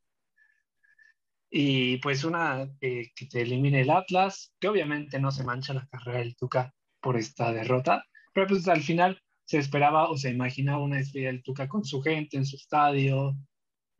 [1.49, 5.87] Y pues una eh, que te elimine el Atlas, que obviamente no se mancha la
[5.87, 10.83] carrera del Tuca por esta derrota, pero pues al final se esperaba o se imaginaba
[10.83, 13.35] una despedida del Tuca con su gente en su estadio,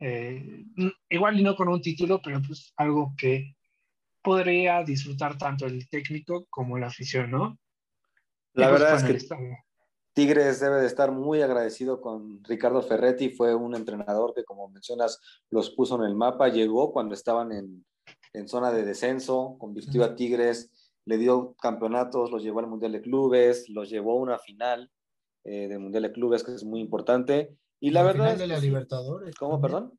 [0.00, 0.64] eh,
[1.08, 3.54] igual y no con un título, pero pues algo que
[4.22, 7.58] podría disfrutar tanto el técnico como la afición, ¿no?
[8.54, 9.63] La y, pues, verdad es que.
[10.14, 15.20] Tigres debe de estar muy agradecido con Ricardo Ferretti, fue un entrenador que, como mencionas,
[15.50, 17.84] los puso en el mapa, llegó cuando estaban en,
[18.32, 20.70] en zona de descenso, convirtió a Tigres,
[21.04, 24.90] le dio campeonatos, los llevó al Mundial de Clubes, los llevó a una final
[25.42, 27.56] eh, del Mundial de Clubes, que es muy importante.
[27.80, 28.24] Y la, verdad...
[28.24, 29.34] Final de la Libertadores.
[29.34, 29.98] ¿Cómo, perdón?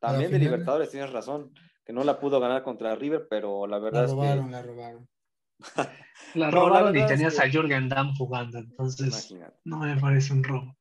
[0.00, 4.06] También de Libertadores, tienes razón, que no la pudo ganar contra River, pero la verdad
[4.06, 4.50] la robaron, es que...
[4.50, 5.08] La robaron,
[6.34, 9.34] la robaron y tenías a Jürgen Damm jugando, entonces
[9.64, 10.76] no me parece un robo.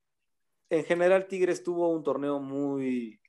[0.70, 3.20] En general, Tigres tuvo un torneo muy,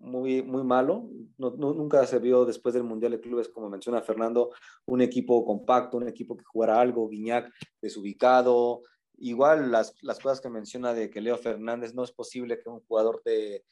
[0.00, 1.08] muy, muy malo.
[1.38, 4.50] No, nunca se vio después del Mundial de Clubes, como menciona Fernando,
[4.86, 8.82] un equipo compacto, un equipo que jugara algo, Guiñac desubicado.
[9.18, 12.80] Igual las, las cosas que menciona de que Leo Fernández no es posible que un
[12.80, 13.64] jugador de,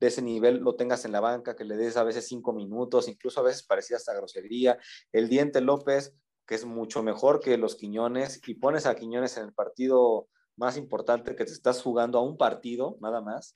[0.00, 3.08] de ese nivel lo tengas en la banca, que le des a veces cinco minutos,
[3.08, 4.78] incluso a veces parecía hasta grosería.
[5.12, 6.14] El Diente López,
[6.46, 10.76] que es mucho mejor que los Quiñones, y pones a Quiñones en el partido más
[10.76, 13.52] importante que te estás jugando a un partido, nada más.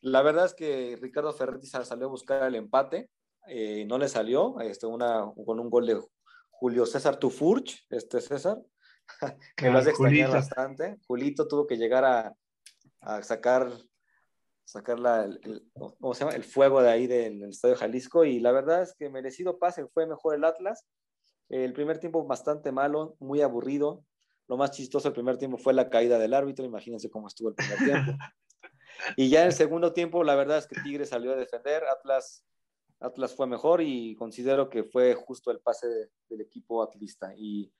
[0.00, 3.10] La verdad es que Ricardo Ferretti salió a buscar el empate,
[3.48, 6.00] eh, no le salió, este, una, con un gol de
[6.50, 8.58] Julio César Tufurch, este César,
[9.56, 10.98] que lo hace extrañar bastante.
[11.06, 12.34] Julito tuvo que llegar a,
[13.00, 13.70] a sacar
[14.64, 14.98] sacar
[15.42, 16.36] el, ¿cómo se llama?
[16.36, 20.06] el fuego de ahí del, Estadio Jalisco y la verdad es que merecido pase, fue
[20.06, 20.86] mejor el Atlas.
[21.52, 24.02] El primer tiempo bastante malo, muy aburrido.
[24.48, 27.54] Lo más chistoso del primer tiempo fue la caída del árbitro, imagínense cómo estuvo el
[27.54, 28.12] primer tiempo.
[29.16, 32.44] Y ya en el segundo tiempo, la verdad es que Tigre salió a defender, Atlas,
[33.00, 35.88] Atlas fue mejor y considero que fue justo el pase
[36.28, 37.32] del equipo atlista.
[37.34, 37.72] Y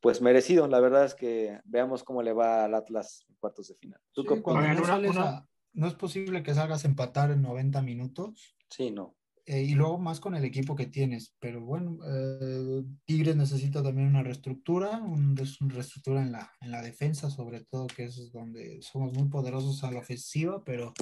[0.00, 3.74] pues merecido, la verdad es que veamos cómo le va al Atlas en cuartos de
[3.74, 4.00] final.
[4.12, 4.24] ¿Tú
[5.72, 8.56] no es posible que salgas a empatar en 90 minutos.
[8.68, 9.16] Sí, no.
[9.46, 11.34] Eh, y luego más con el equipo que tienes.
[11.40, 17.30] Pero bueno, eh, Tigres necesita también una reestructura, una reestructura en la, en la defensa,
[17.30, 20.92] sobre todo, que es donde somos muy poderosos a la ofensiva, pero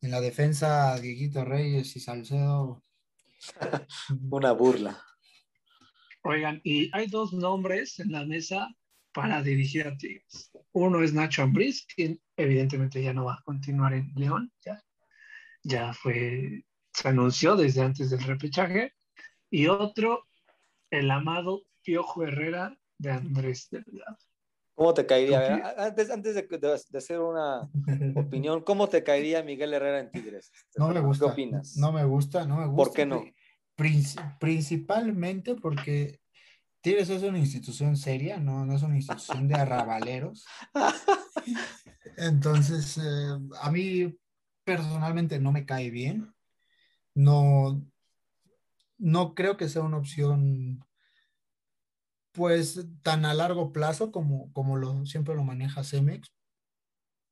[0.00, 2.82] en la defensa, Dieguito Reyes y Salcedo.
[4.30, 5.02] una burla.
[6.24, 8.68] Oigan, y hay dos nombres en la mesa
[9.12, 10.50] para dirigir a Tigres.
[10.72, 14.82] Uno es Nacho Ambriz, quien evidentemente ya no va a continuar en León, ya,
[15.62, 18.94] ya fue, se anunció desde antes del repechaje.
[19.50, 20.26] Y otro,
[20.90, 24.18] el amado Piojo Herrera de Andrés Delgado.
[24.74, 25.74] ¿Cómo te caería?
[25.76, 27.70] antes, antes de, hacer una
[28.14, 30.50] opinión, ¿cómo te caería Miguel Herrera en Tigres?
[30.76, 31.26] No me gusta.
[31.26, 31.76] ¿Qué opinas?
[31.76, 32.76] No me gusta, no me gusta.
[32.76, 33.22] ¿Por qué no?
[34.40, 36.20] Principalmente porque
[36.80, 40.46] Tigres es una institución seria, no, no es una institución de arrabaleros.
[42.16, 44.18] Entonces, eh, a mí
[44.64, 46.34] personalmente no me cae bien.
[47.14, 47.84] No,
[48.98, 50.84] no creo que sea una opción
[52.32, 56.32] pues tan a largo plazo como, como lo, siempre lo maneja Cemex,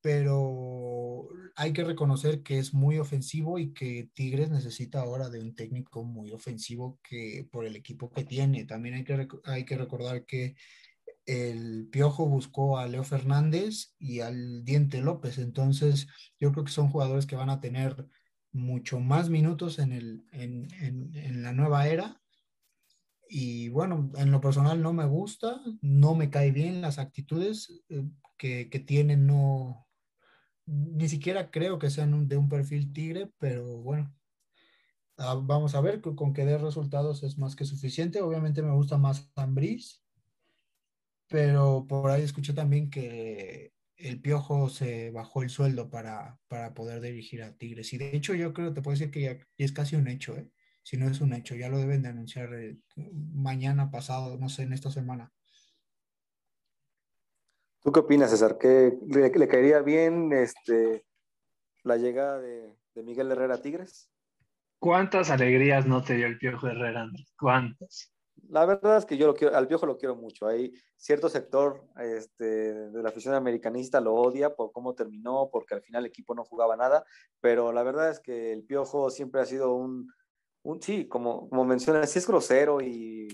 [0.02, 5.54] pero hay que reconocer que es muy ofensivo y que Tigres necesita ahora de un
[5.54, 8.64] técnico muy ofensivo que por el equipo que tiene.
[8.64, 10.54] También hay que, hay que recordar que
[11.26, 16.08] el Piojo buscó a Leo Fernández y al Diente López, entonces
[16.40, 18.08] yo creo que son jugadores que van a tener
[18.52, 22.20] mucho más minutos en, el, en, en la nueva era
[23.32, 28.02] y bueno, en lo personal no me gusta, no me cae bien las actitudes eh,
[28.36, 29.86] que, que tienen, no,
[30.66, 34.12] ni siquiera creo que sean de un perfil tigre, pero bueno,
[35.16, 38.20] ah, vamos a ver con que dé resultados es más que suficiente.
[38.20, 40.02] Obviamente me gusta más Ambris,
[41.28, 47.00] pero por ahí escuché también que el Piojo se bajó el sueldo para, para poder
[47.00, 47.92] dirigir a Tigres.
[47.92, 50.48] Y de hecho yo creo, te puedo decir que ya es casi un hecho, ¿eh?
[50.82, 54.62] si no es un hecho, ya lo deben de anunciar eh, mañana pasado, no sé,
[54.62, 55.32] en esta semana.
[57.82, 58.58] ¿Tú qué opinas, César?
[58.58, 61.04] ¿Que le, caería bien este,
[61.82, 64.10] la llegada de, Miguel Herrera a Tigres?
[64.78, 67.32] ¿Cuántas alegrías no te dio el Piojo Herrera, Andrés?
[67.38, 68.12] ¿Cuántas?
[68.48, 70.46] La verdad es que yo lo quiero, al Piojo lo quiero mucho.
[70.46, 72.44] Hay cierto sector este,
[72.90, 76.44] de la afición americanista lo odia por cómo terminó, porque al final el equipo no
[76.44, 77.04] jugaba nada,
[77.40, 80.12] pero la verdad es que el Piojo siempre ha sido un,
[80.62, 83.28] un sí, como, como mencionas, sí es grosero y,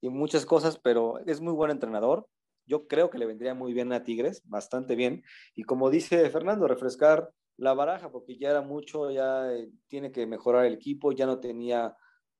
[0.00, 2.28] y muchas cosas, pero es muy buen entrenador
[2.66, 5.22] yo creo que le vendría muy bien a Tigres, bastante bien.
[5.54, 10.26] Y como dice Fernando, refrescar la baraja, porque ya era mucho, ya eh, tiene que
[10.26, 11.96] mejorar el equipo, ya no tenía,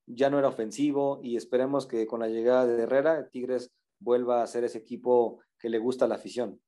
[0.07, 4.47] ya no era ofensivo y esperemos que con la llegada de Herrera, Tigres vuelva a
[4.47, 6.61] ser ese equipo que le gusta a la afición.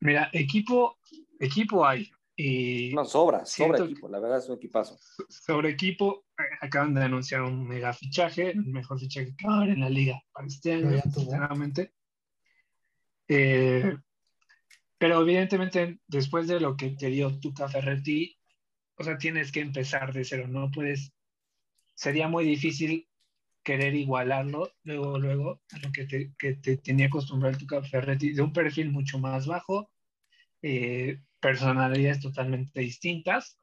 [0.00, 0.98] Mira, equipo,
[1.38, 2.10] equipo hay.
[2.38, 4.98] Y no, sobra, sobra equipo, la verdad es un equipazo.
[5.28, 6.26] Sobre equipo,
[6.60, 9.88] acaban de anunciar un mega fichaje, el mejor fichaje que va a haber en la
[9.88, 11.94] liga para este año, sinceramente.
[13.28, 13.96] Eh,
[14.98, 18.36] pero evidentemente después de lo que te dio Tuca Ferretti,
[18.98, 21.12] o sea, tienes que empezar de cero, no puedes,
[21.96, 23.08] sería muy difícil
[23.64, 28.42] querer igualarlo luego, luego, a lo que te, que te tenía acostumbrado Tuca Ferretti, de
[28.42, 29.90] un perfil mucho más bajo,
[30.62, 33.58] eh, personalidades totalmente distintas,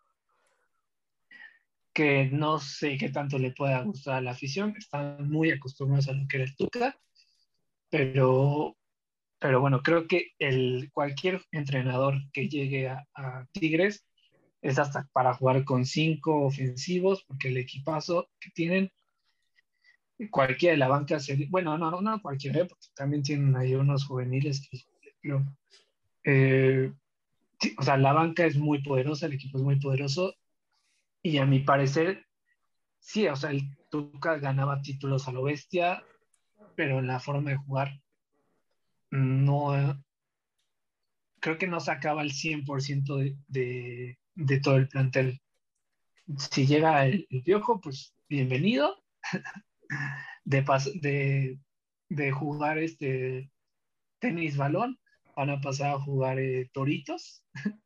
[1.93, 6.13] que no sé qué tanto le pueda gustar a la afición, están muy acostumbrados a
[6.13, 6.99] lo que era el Tuca,
[7.89, 8.75] pero,
[9.39, 14.05] pero bueno, creo que el, cualquier entrenador que llegue a, Tigres
[14.63, 18.91] es hasta para jugar con cinco ofensivos, porque el equipazo que tienen,
[20.31, 22.65] cualquiera de la banca sería, bueno, no, no, no cualquiera, ¿eh?
[22.65, 24.79] porque también tienen ahí unos juveniles que,
[26.23, 26.93] eh,
[27.77, 30.33] o sea, la banca es muy poderosa, el equipo es muy poderoso,
[31.21, 32.25] y a mi parecer,
[32.99, 36.03] sí, o sea, el Tuca ganaba títulos a lo bestia,
[36.75, 38.01] pero en la forma de jugar
[39.11, 40.01] no,
[41.41, 45.41] creo que no sacaba el 100% de, de, de, todo el plantel.
[46.37, 49.03] Si llega el, viejo, pues bienvenido.
[50.45, 50.65] De,
[50.95, 51.59] de,
[52.09, 53.49] de, jugar este
[54.19, 54.99] tenis balón,
[55.37, 57.45] van a pasar a jugar eh, toritos.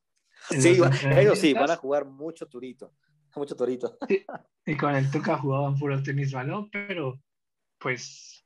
[0.50, 0.80] Sí,
[1.18, 2.94] ellos sí, van a jugar mucho turito,
[3.36, 3.98] mucho torito.
[4.66, 7.20] y con el Tuca jugaban puro tenis balón, pero
[7.80, 8.46] pues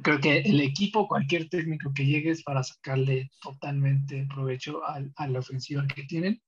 [0.00, 5.26] creo que el equipo, cualquier técnico que llegue es para sacarle totalmente provecho a, a
[5.26, 6.40] la ofensiva que tienen.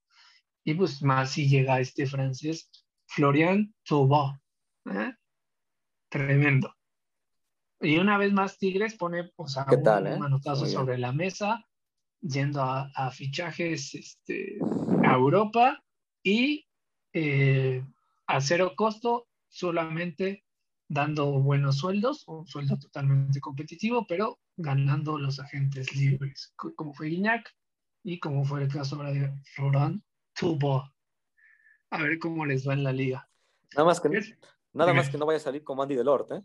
[0.64, 2.70] Y pues más si llega este francés,
[3.06, 4.40] Florian Thauvin.
[4.86, 5.14] ¿eh?
[6.08, 6.74] Tremendo.
[7.80, 10.16] Y una vez más Tigres pone o sea, un eh?
[10.18, 11.66] manotazo sobre la mesa,
[12.20, 14.58] yendo a, a fichajes este,
[15.04, 15.82] a Europa
[16.22, 16.66] y
[17.12, 17.84] eh,
[18.26, 20.44] a cero costo solamente
[20.88, 27.54] dando buenos sueldos, un sueldo totalmente competitivo, pero ganando los agentes libres, como fue Guiñac
[28.02, 30.02] y como fue el caso ahora de Florent
[30.34, 30.90] Tubo.
[31.90, 33.28] A ver cómo les va en la liga.
[33.74, 34.08] Nada más que,
[34.72, 36.42] nada más que no vaya a salir como Andy Delort, ¿eh?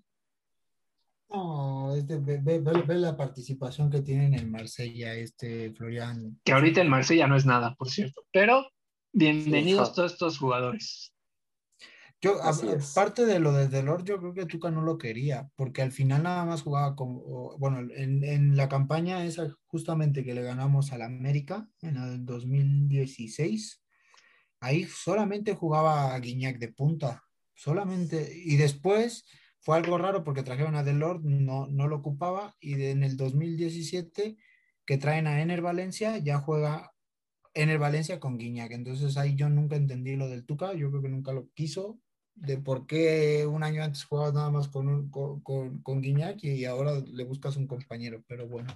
[1.30, 6.39] No, este, ve, la participación que tiene en el Marsella, este Florian.
[6.43, 8.23] Que ahorita el Marsella no es nada, por cierto.
[8.32, 8.67] Pero
[9.12, 11.13] bienvenidos todos estos jugadores.
[12.21, 15.93] Yo, aparte de lo de Delor, yo creo que Tuca no lo quería, porque al
[15.93, 17.21] final nada más jugaba con,
[17.58, 23.82] bueno, en, en, la campaña esa justamente que le ganamos al América en el 2016,
[24.60, 27.23] ahí solamente jugaba a Guiñac de punta,
[27.55, 29.23] solamente, y después
[29.62, 34.36] fue algo raro porque trajeron a Delor, no, no lo ocupaba, y en el 2017
[34.86, 36.91] que traen a Ener Valencia, ya juega
[37.53, 41.10] Ener Valencia con Guiñac, entonces ahí yo nunca entendí lo del Tuca, yo creo que
[41.10, 41.97] nunca lo quiso,
[42.35, 46.65] de por qué un año antes jugabas nada más con, un, con, con, Guiñac y
[46.65, 48.73] ahora le buscas un compañero, pero bueno.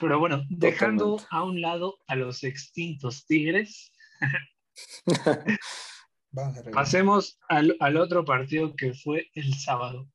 [0.00, 3.92] Pero bueno, dejando a un lado a los extintos Tigres,
[6.72, 10.08] pasemos al, al, otro partido que fue el sábado.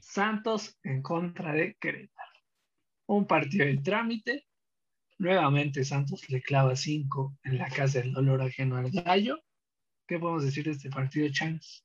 [0.00, 2.40] Santos en contra de Querétaro.
[3.06, 4.46] Un partido de trámite.
[5.18, 9.38] Nuevamente Santos le clava cinco en la casa del dolor ajeno al gallo.
[10.06, 11.82] ¿Qué podemos decir de este partido, Chance?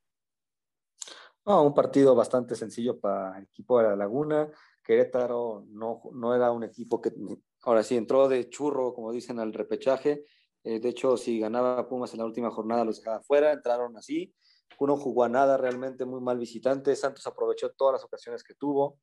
[1.43, 4.49] un partido bastante sencillo para el equipo de la Laguna.
[4.84, 7.12] Querétaro no, no era un equipo que
[7.63, 10.25] ahora sí entró de churro, como dicen, al repechaje.
[10.63, 14.34] Eh, de hecho, si ganaba Pumas en la última jornada, los dejaba fuera, entraron así.
[14.77, 16.95] Uno jugó a nada, realmente muy mal visitante.
[16.95, 18.99] Santos aprovechó todas las ocasiones que tuvo,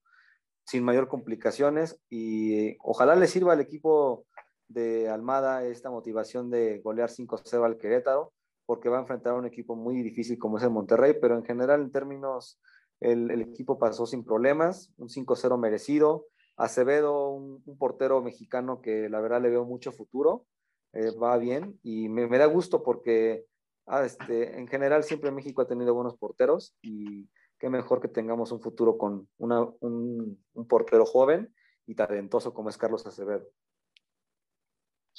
[0.65, 2.01] sin mayor complicaciones.
[2.09, 4.27] Y ojalá le sirva al equipo
[4.69, 8.33] de Almada esta motivación de golear 5-0 al Querétaro
[8.69, 11.43] porque va a enfrentar a un equipo muy difícil como es el Monterrey, pero en
[11.43, 12.61] general en términos,
[13.01, 16.27] el, equipo pasó sin problemas, un 5-0 merecido.
[16.55, 20.45] Acevedo, un, portero mexicano que la verdad le veo mucho futuro,
[20.93, 23.47] eh, va bien y me, da gusto porque
[23.87, 27.27] ah, este, en general siempre México ha tenido buenos porteros y
[27.59, 31.55] qué mejor que tengamos un futuro con un, un portero joven
[31.87, 33.47] y talentoso como es Carlos Acevedo.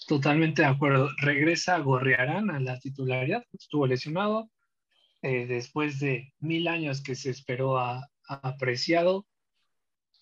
[0.07, 1.09] Totalmente de acuerdo.
[1.17, 4.49] Regresa Gorriarán a la titularidad, estuvo lesionado.
[5.21, 9.25] Eh, después de mil años que se esperó a, apreciado,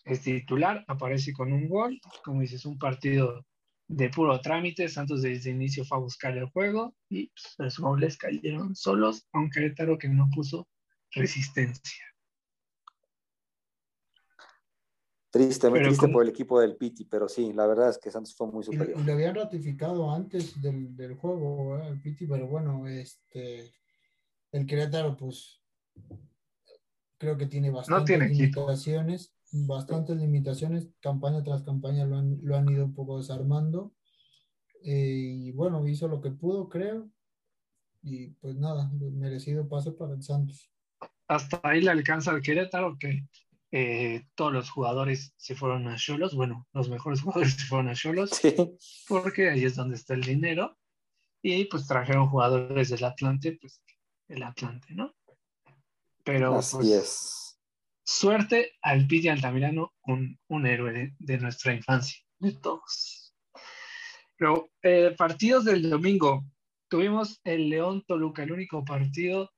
[0.06, 2.00] es titular, aparece con un gol.
[2.24, 3.46] Como dices, un partido
[3.88, 4.88] de puro trámite.
[4.90, 9.28] Santos desde el inicio fue a buscar el juego y pues, los goles cayeron solos,
[9.34, 10.68] aunque Querétaro que no puso
[11.12, 12.06] resistencia.
[15.30, 18.34] Triste, muy triste por el equipo del Piti, pero sí, la verdad es que Santos
[18.36, 18.98] fue muy superior.
[19.00, 23.74] Y, le habían ratificado antes del, del juego el Piti, pero bueno, este,
[24.52, 25.62] el Querétaro, pues
[27.18, 29.34] creo que tiene bastantes limitaciones.
[29.52, 33.94] bastantes limitaciones, campaña tras campaña lo han, lo han ido un poco desarmando.
[34.84, 37.10] Eh, y bueno, hizo lo que pudo, creo.
[38.02, 40.72] Y pues nada, merecido pase para el Santos.
[41.28, 43.28] Hasta ahí le alcanza al Querétaro, que
[43.72, 46.36] eh, todos los jugadores se fueron a Cholos.
[46.36, 48.56] Bueno, los mejores jugadores se fueron a Cholos, sí.
[49.08, 50.78] porque ahí es donde está el dinero.
[51.42, 53.82] Y pues trajeron jugadores del Atlante, pues
[54.28, 55.14] el Atlante, ¿no?
[56.24, 57.60] Pero Así pues, es.
[58.04, 63.34] suerte al Piti Altamirano, un, un héroe de, de, nuestra infancia, de todos.
[64.36, 66.44] Pero eh, partidos del domingo,
[66.90, 69.52] tuvimos el León Toluca, el único partido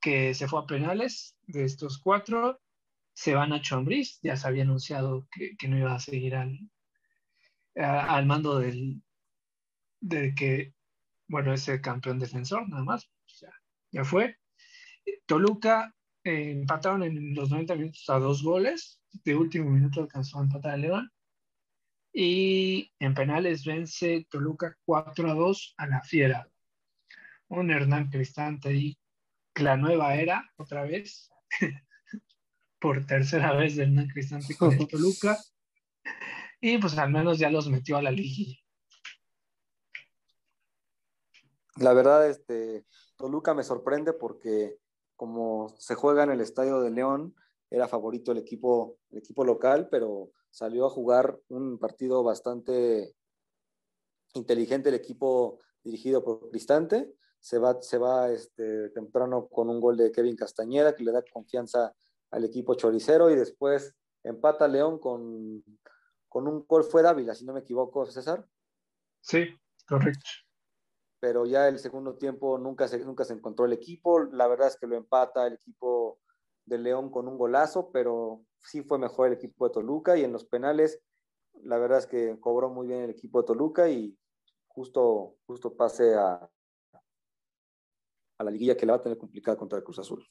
[0.00, 2.60] que se fue a penales de estos cuatro.
[3.16, 6.58] Se van a Chombriz, ya se había anunciado que, que no iba a seguir al,
[7.74, 9.02] al mando del,
[10.00, 10.74] de que,
[11.28, 13.10] bueno, es el campeón defensor, nada más,
[13.40, 13.50] ya,
[13.90, 14.36] ya fue.
[15.24, 15.94] Toluca
[16.24, 19.00] eh, empataron en los 90 minutos a dos goles.
[19.24, 21.10] De último minuto alcanzó a empatar a León.
[22.12, 26.48] Y en penales vence Toluca 4 a 2 a la Fiera.
[27.48, 28.98] Un Hernán Cristante ahí,
[29.54, 31.30] la nueva era, otra vez.
[32.86, 35.36] Por tercera vez de Hernán Cristante con Toluca.
[36.60, 38.60] Y pues al menos ya los metió a la liguilla.
[41.78, 44.78] La verdad, este, Toluca me sorprende porque
[45.16, 47.34] como se juega en el Estadio de León,
[47.70, 53.16] era favorito el equipo, el equipo local, pero salió a jugar un partido bastante
[54.34, 57.12] inteligente el equipo dirigido por Cristante.
[57.40, 61.24] Se va, se va este, temprano con un gol de Kevin Castañeda que le da
[61.32, 61.92] confianza
[62.36, 65.64] al equipo choricero y después empata León con,
[66.28, 68.46] con un gol fue Dávila, si no me equivoco, César.
[69.20, 69.48] Sí,
[69.88, 70.30] correcto
[71.26, 74.24] pero ya el segundo tiempo nunca se, nunca se encontró el equipo.
[74.24, 76.20] La verdad es que lo empata el equipo
[76.66, 80.32] de León con un golazo, pero sí fue mejor el equipo de Toluca y en
[80.32, 81.00] los penales,
[81.62, 84.16] la verdad es que cobró muy bien el equipo de Toluca y
[84.68, 86.48] justo, justo pase a,
[88.38, 90.24] a la liguilla que la va a tener complicada contra el Cruz Azul.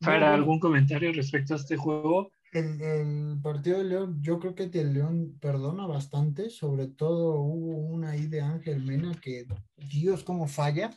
[0.00, 2.30] ¿Para algún comentario respecto a este juego?
[2.52, 7.76] El, el, partido de León, yo creo que el León perdona bastante, sobre todo hubo
[7.76, 9.46] una ahí de Ángel Mena que,
[9.76, 10.90] Dios, cómo falla,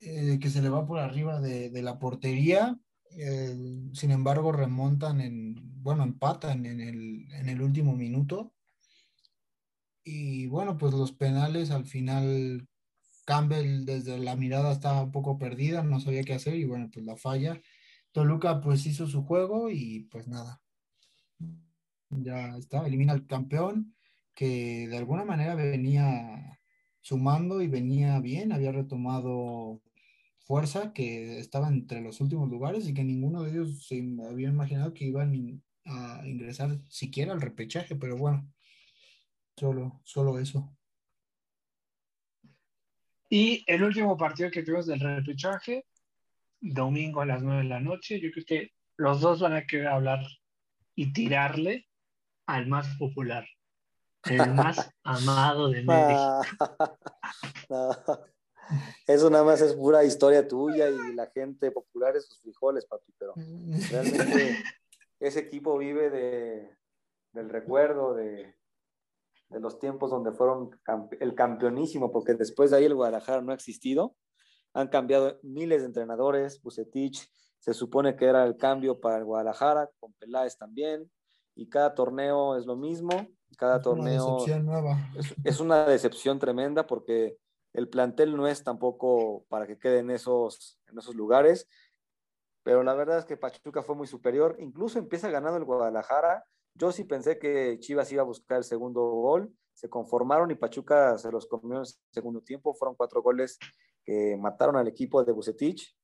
[0.00, 2.78] eh, que se le va por arriba de, de la portería,
[3.16, 3.56] eh,
[3.92, 8.52] sin embargo remontan en, bueno, empatan en el, en el último minuto.
[10.02, 12.66] Y bueno, pues los penales al final,
[13.24, 17.04] Campbell desde la mirada estaba un poco perdida, no sabía qué hacer y bueno, pues
[17.06, 17.60] la falla
[18.12, 20.62] Toluca pues hizo su juego y pues nada.
[22.10, 23.96] Ya está, elimina al campeón
[24.34, 26.60] que de alguna manera venía
[27.00, 29.82] sumando y venía bien, había retomado
[30.38, 33.96] fuerza, que estaba entre los últimos lugares y que ninguno de ellos se
[34.28, 38.48] había imaginado que iban a ingresar siquiera al repechaje, pero bueno,
[39.56, 40.76] solo, solo eso.
[43.36, 45.84] Y el último partido que tuvimos del repechaje
[46.60, 48.20] domingo a las 9 de la noche.
[48.20, 50.20] Yo creo que los dos van a querer hablar
[50.94, 51.88] y tirarle
[52.46, 53.44] al más popular,
[54.30, 56.42] el más amado de México.
[57.68, 57.90] No,
[59.08, 63.12] Eso nada más es pura historia tuya y la gente popular es sus frijoles, papi,
[63.18, 63.34] pero
[63.90, 64.62] realmente
[65.18, 66.70] ese equipo vive de,
[67.32, 68.54] del recuerdo de,
[69.48, 70.70] de los tiempos donde fueron
[71.20, 74.14] el campeonísimo, porque después de ahí el Guadalajara no ha existido.
[74.72, 79.88] Han cambiado miles de entrenadores, Bucetich se supone que era el cambio para el Guadalajara,
[79.98, 81.10] con Peláez también,
[81.54, 83.26] y cada torneo es lo mismo,
[83.56, 85.10] cada es torneo una nueva.
[85.16, 87.38] Es, es, una decepción tremenda porque
[87.72, 91.66] el plantel no es tampoco para que quede en esos, en esos lugares,
[92.64, 96.44] pero la verdad es que Pachuca fue muy superior, incluso empieza ganando el Guadalajara,
[96.74, 101.16] yo sí pensé que Chivas iba a buscar el segundo gol, se conformaron y Pachuca
[101.18, 103.58] se los comió en el segundo tiempo, fueron cuatro goles
[104.04, 105.96] que mataron al equipo de Bucetich.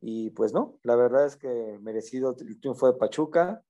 [0.00, 3.62] Y pues no, la verdad es que merecido el triunfo de Pachuca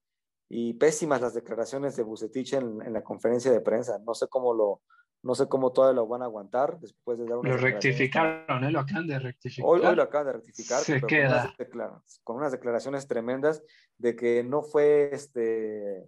[0.49, 3.99] y pésimas las declaraciones de Bucetich en, en, la conferencia de prensa.
[4.05, 4.83] No sé cómo lo,
[5.25, 7.51] no sé cómo todavía lo van a aguantar después de dar una.
[7.51, 8.71] Lo rectificaron, ¿eh?
[8.71, 9.67] lo acaban de rectificar.
[9.67, 11.55] Hoy, hoy lo acaban de rectificar, Se queda.
[11.57, 13.63] Con, unas con, unas declaraciones tremendas
[13.97, 16.05] de que no fue este,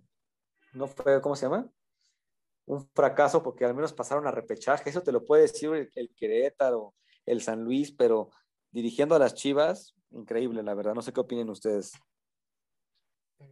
[0.77, 1.71] no fue, ¿cómo se llama?
[2.67, 4.91] Un fracaso porque al menos pasaron a repechaje.
[4.91, 8.31] Eso te lo puede decir el, el Querétaro, el San Luis, pero
[8.71, 10.95] dirigiendo a las Chivas, increíble, la verdad.
[10.95, 11.93] No sé qué opinen ustedes.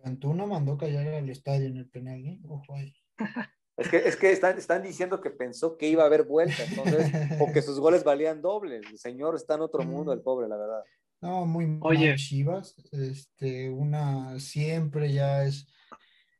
[0.03, 2.41] Antuna mandó callar al estadio en el penal, ¿eh?
[2.49, 2.95] Ojo ahí.
[3.77, 7.11] Es que, es que están, están, diciendo que pensó que iba a haber vuelta, entonces,
[7.41, 8.77] o que sus goles valían doble.
[8.77, 10.85] El señor está en otro mundo, el pobre, la verdad.
[11.21, 12.11] No, muy Oye.
[12.11, 12.77] mal Chivas.
[12.93, 15.67] Este, una siempre ya es,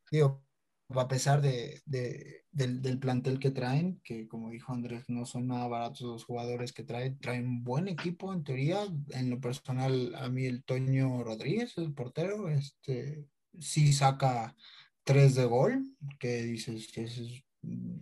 [0.09, 0.44] digo,
[0.89, 5.47] a pesar de, de- del, del plantel que traen, que como dijo Andrés, no son
[5.47, 8.85] nada baratos los jugadores que traen, traen buen equipo en teoría.
[9.09, 13.25] En lo personal, a mí el Toño Rodríguez, el portero, este,
[13.59, 14.55] sí saca
[15.03, 15.83] tres de gol,
[16.19, 17.21] que dices que es,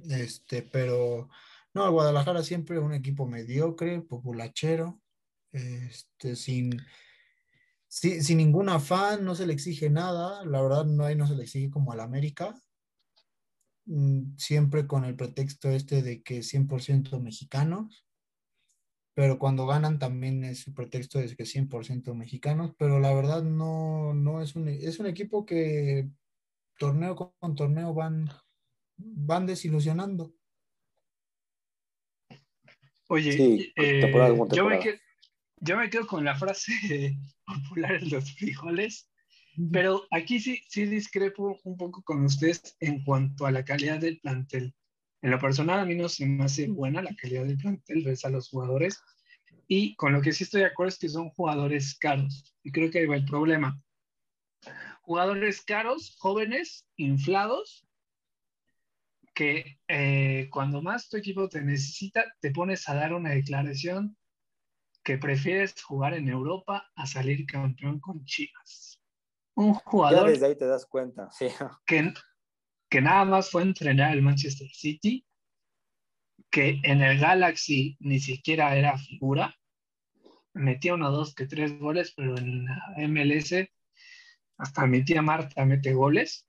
[0.10, 1.30] este, pero
[1.74, 5.02] no, Guadalajara siempre un equipo mediocre, populachero,
[5.52, 6.80] este, sin,
[7.88, 11.44] sin, sin ningún afán, no se le exige nada, la verdad no no se le
[11.44, 12.56] exige como al América,
[14.38, 18.06] siempre con el pretexto este de que 100% mexicanos,
[19.16, 24.14] pero cuando ganan también es el pretexto de que 100% mexicanos, pero la verdad no,
[24.14, 26.10] no es un, es un equipo que
[26.80, 28.30] torneo con torneo van,
[28.98, 30.34] van desilusionando.
[33.10, 34.80] Oye, Sí, eh, temporada con yo, me temporada.
[34.80, 34.98] quedo,
[35.58, 36.72] yo me quedo con la frase
[37.46, 39.12] popular en los frijoles,
[39.72, 44.20] pero aquí sí, sí discrepo un poco con ustedes en cuanto a la calidad del
[44.20, 44.74] plantel.
[45.22, 48.26] En lo personal, a mí no se me hace buena la calidad del plantel, ves
[48.26, 49.01] a los jugadores,
[49.68, 52.91] y con lo que sí estoy de acuerdo es que son jugadores caros, y creo
[52.91, 53.82] que ahí va el problema.
[55.01, 57.88] Jugadores caros, jóvenes, inflados,
[59.34, 64.18] que eh, cuando más tu equipo te necesita, te pones a dar una declaración
[65.04, 68.93] que prefieres jugar en Europa a salir campeón con Chivas.
[69.56, 71.47] Un Ya jugador desde ahí te das cuenta, sí.
[71.86, 72.14] que,
[72.89, 75.26] que nada más fue a entrenar al Manchester City,
[76.49, 79.56] que en el Galaxy ni siquiera era figura,
[80.54, 83.70] metía uno, dos, que tres goles, pero en la MLS
[84.58, 86.47] hasta metía Marta, mete goles.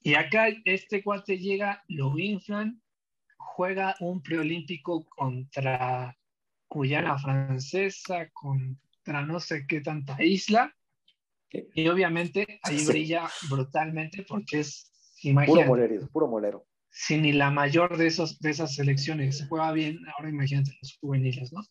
[0.00, 2.82] Y acá este cuate llega, lo inflan,
[3.36, 6.16] juega un preolímpico contra
[6.68, 10.75] Guyana Francesa, contra no sé qué tanta isla,
[11.74, 12.86] y obviamente ahí Sí.
[12.86, 14.92] brilla brutalmente porque es,
[15.22, 16.66] Puro imagínate, molero, puro molero.
[16.90, 20.96] si ni la mayor de, esos, de esas selecciones se juega bien, ahora imagínate los
[21.00, 21.62] juveniles, ¿no?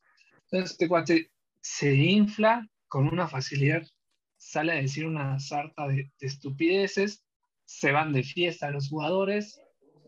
[0.45, 1.31] Entonces este cuate
[1.61, 3.83] se infla con una facilidad,
[4.37, 7.23] sale a decir una sarta de, de estupideces,
[7.65, 9.59] se van de fiesta los jugadores,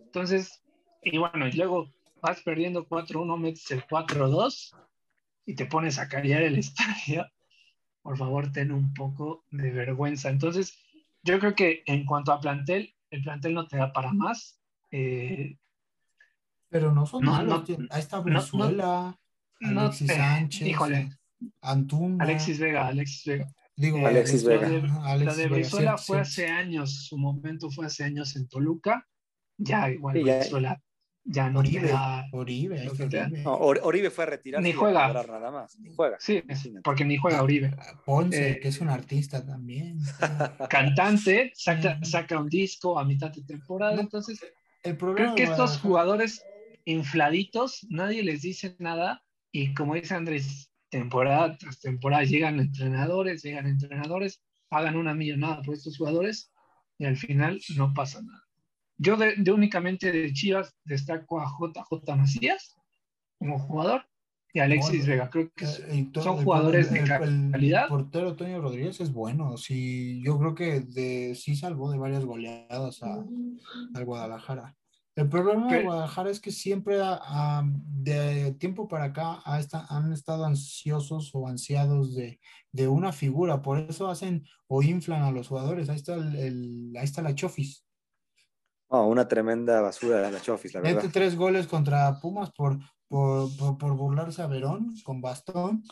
[0.05, 0.63] entonces,
[1.03, 4.75] y bueno, y luego vas perdiendo 4-1, metes el 4-2
[5.45, 7.25] y te pones a callar el estadio.
[8.08, 10.30] Por favor, ten un poco de vergüenza.
[10.30, 10.80] Entonces,
[11.24, 14.62] yo creo que en cuanto a plantel, el plantel no te da para más.
[14.91, 15.58] Eh,
[16.70, 17.53] Pero no son No, malos.
[17.53, 18.22] no, tiene- Ahí está
[19.60, 21.10] no, Alexis eh, Sánchez, híjole.
[21.60, 22.24] Antuna.
[22.24, 23.53] Alexis Vega, Alexis Vega.
[23.76, 24.70] digo, eh, Alexis Vega.
[24.70, 29.05] de- Alexis de cierto, fue hace años, su momento fue hace años en Toluca.
[29.58, 30.24] Ya igual Sí,
[31.30, 32.89] ya no Oribe, da- Oribe.
[32.89, 33.28] Oribe.
[33.43, 35.07] No, Or- Oribe fue a retirarse Ni juega.
[35.11, 35.78] nada más.
[35.80, 36.17] Ni juega.
[36.19, 36.82] Sí, Imagínate.
[36.84, 37.75] porque ni juega Oribe.
[38.05, 39.99] Ponce, Eh, que es un artista también.
[40.69, 43.95] Cantante, saca, un disco a mitad de temporada.
[43.95, 44.39] No, Entonces,
[44.84, 46.43] El problema creo que estos jugadores
[46.86, 49.23] infladitos, nadie les dice nada.
[49.51, 55.73] Y como dice Andrés, temporada tras temporada llegan entrenadores, llegan entrenadores, pagan una millonada por
[55.75, 56.51] estos jugadores
[56.97, 58.43] y al final no pasa nada.
[58.98, 62.76] Yo de, de únicamente de Chivas destaco a JJ Macías
[63.39, 64.04] como jugador
[64.54, 65.30] y a Alexis Bueno, Vega.
[65.30, 65.68] Creo que Eh,
[66.14, 67.88] son- son el- jugadores de el- el calidad.
[67.89, 69.56] portero Toño Rodríguez es bueno.
[69.58, 73.24] Sí, yo creo que de, sí salvó de varias goleadas a,
[73.93, 74.76] al Guadalajara.
[75.16, 80.45] El problema de Guadalajara es que siempre ah, ah, de tiempo para acá han estado
[80.45, 82.39] ansiosos o ansiados de,
[82.72, 83.62] de una figura.
[83.64, 85.89] Por eso hacen o inflan a los jugadores.
[85.89, 87.84] Ahí está, el, el- ahí está la Chofis.
[88.89, 91.11] No, una tremenda basura de la Chofis, la Mete verdad.
[91.11, 92.79] tres goles contra Pumas por,
[93.09, 95.83] por, por, burlarse a Verón con bastón.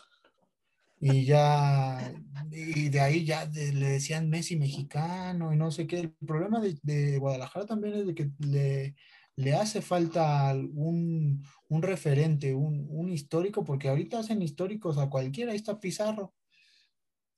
[0.98, 2.14] Y ya,
[2.52, 6.00] y de ahí ya de- le decían Messi mexicano y no sé qué.
[6.00, 8.96] El problema de, de Guadalajara también es de que le,
[9.36, 15.52] le hace falta un, un referente, un, un histórico, porque ahorita hacen históricos a cualquiera,
[15.52, 16.34] ahí está Pizarro.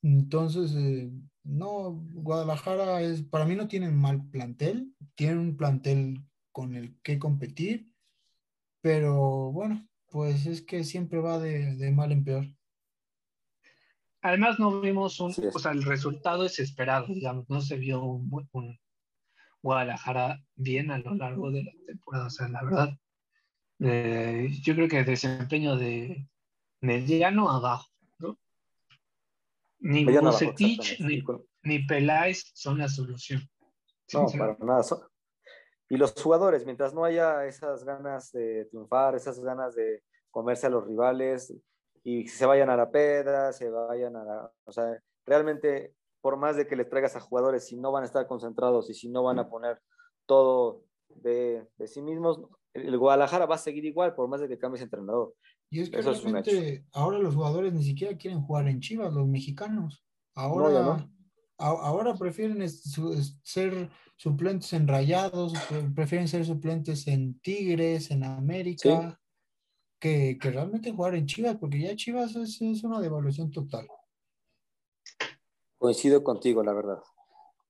[0.02, 1.10] Entonces, eh,
[1.48, 6.22] no, Guadalajara es, para mí no tienen mal plantel, tienen un plantel
[6.52, 7.90] con el que competir,
[8.82, 12.46] pero bueno, pues es que siempre va de, de mal en peor.
[14.20, 18.78] Además, no vimos un, o sea, el resultado es esperado, digamos, no se vio un,
[19.60, 22.26] Guadalajara bien a lo largo de la temporada.
[22.26, 22.90] O sea, la verdad,
[23.80, 26.28] eh, yo creo que desempeño de
[26.80, 27.88] mediano abajo.
[29.80, 33.40] Ni Bucetich ni, con- ni Peláez son la solución.
[34.12, 34.82] No, para nada.
[34.82, 35.00] son-
[35.88, 40.70] Y los jugadores, mientras no haya esas ganas de triunfar, esas ganas de comerse a
[40.70, 41.54] los rivales,
[42.04, 44.52] y se vayan a la peda, se vayan a la...
[44.64, 48.06] O sea, realmente, por más de que les traigas a jugadores, si no van a
[48.06, 49.80] estar concentrados y si no van a poner
[50.26, 52.40] todo de, de sí mismos,
[52.74, 55.34] el Guadalajara va a seguir igual, por más de que cambies entrenador.
[55.70, 60.02] Y es que realmente ahora los jugadores ni siquiera quieren jugar en Chivas, los mexicanos.
[60.34, 61.08] Ahora,
[61.58, 65.52] ahora prefieren ser suplentes en Rayados,
[65.94, 69.20] prefieren ser suplentes en Tigres, en América,
[69.98, 73.86] que, realmente jugar en Chivas, porque ya Chivas es, una devaluación total.
[75.76, 77.02] Coincido contigo, la verdad.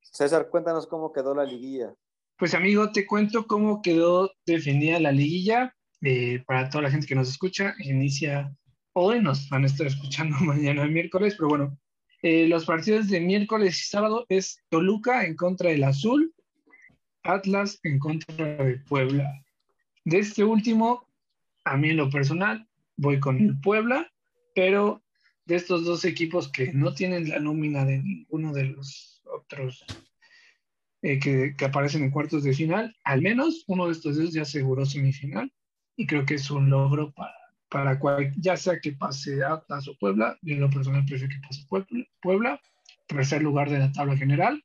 [0.01, 1.95] César, cuéntanos cómo quedó la liguilla.
[2.37, 5.75] Pues amigo, te cuento cómo quedó definida la liguilla.
[6.03, 8.55] Eh, para toda la gente que nos escucha, inicia
[8.93, 11.79] hoy, nos van a estar escuchando mañana miércoles, pero bueno,
[12.23, 16.33] eh, los partidos de miércoles y sábado es Toluca en contra del Azul,
[17.23, 19.33] Atlas en contra de Puebla.
[20.05, 21.07] De este último,
[21.65, 24.11] a mí en lo personal, voy con el Puebla,
[24.55, 25.03] pero
[25.47, 29.85] de estos dos equipos que no tienen la nómina de ninguno de los otros
[31.03, 34.43] eh, que, que, aparecen en cuartos de final, al menos uno de estos dos ya
[34.43, 35.53] aseguró semifinal
[35.99, 37.35] y creo que es un logro para,
[37.69, 41.47] para cual, ya sea que pase Atlas o Puebla, yo en lo personal prefiero que
[41.47, 41.67] pase
[42.23, 42.61] Puebla,
[43.09, 44.65] tercer lugar de la tabla general,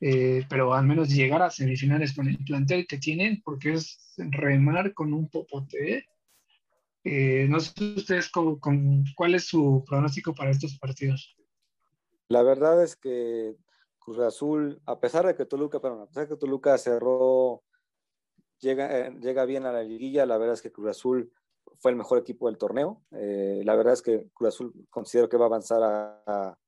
[0.00, 4.94] eh, pero al menos llegar a semifinales con el plantel que tienen, porque es remar
[4.94, 6.06] con un popote.
[7.02, 8.60] Eh, no sé ustedes con,
[9.16, 11.36] cuál es su pronóstico para estos partidos.
[12.28, 13.56] La verdad es que
[13.98, 17.64] Cruz Azul, a pesar de que Toluca, perdón, a pesar de que Toluca cerró,
[18.60, 21.32] llega, eh, llega bien a la liguilla, la verdad es que Cruz Azul
[21.78, 23.02] fue el mejor equipo del torneo.
[23.10, 26.58] la verdad es que Cruz Azul considero que va a avanzar a,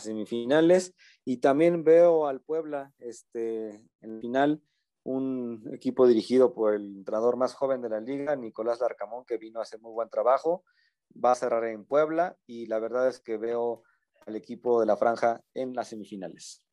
[0.00, 0.94] semifinales.
[1.24, 4.62] Y también veo al Puebla este, en final,
[5.04, 9.58] un equipo dirigido por el entrenador más joven de la liga, Nicolás Larcamón, que vino
[9.58, 10.64] a hacer muy buen trabajo.
[11.12, 13.82] Va a cerrar en Puebla y la verdad es que veo
[14.26, 16.64] al equipo de la franja en las semifinales.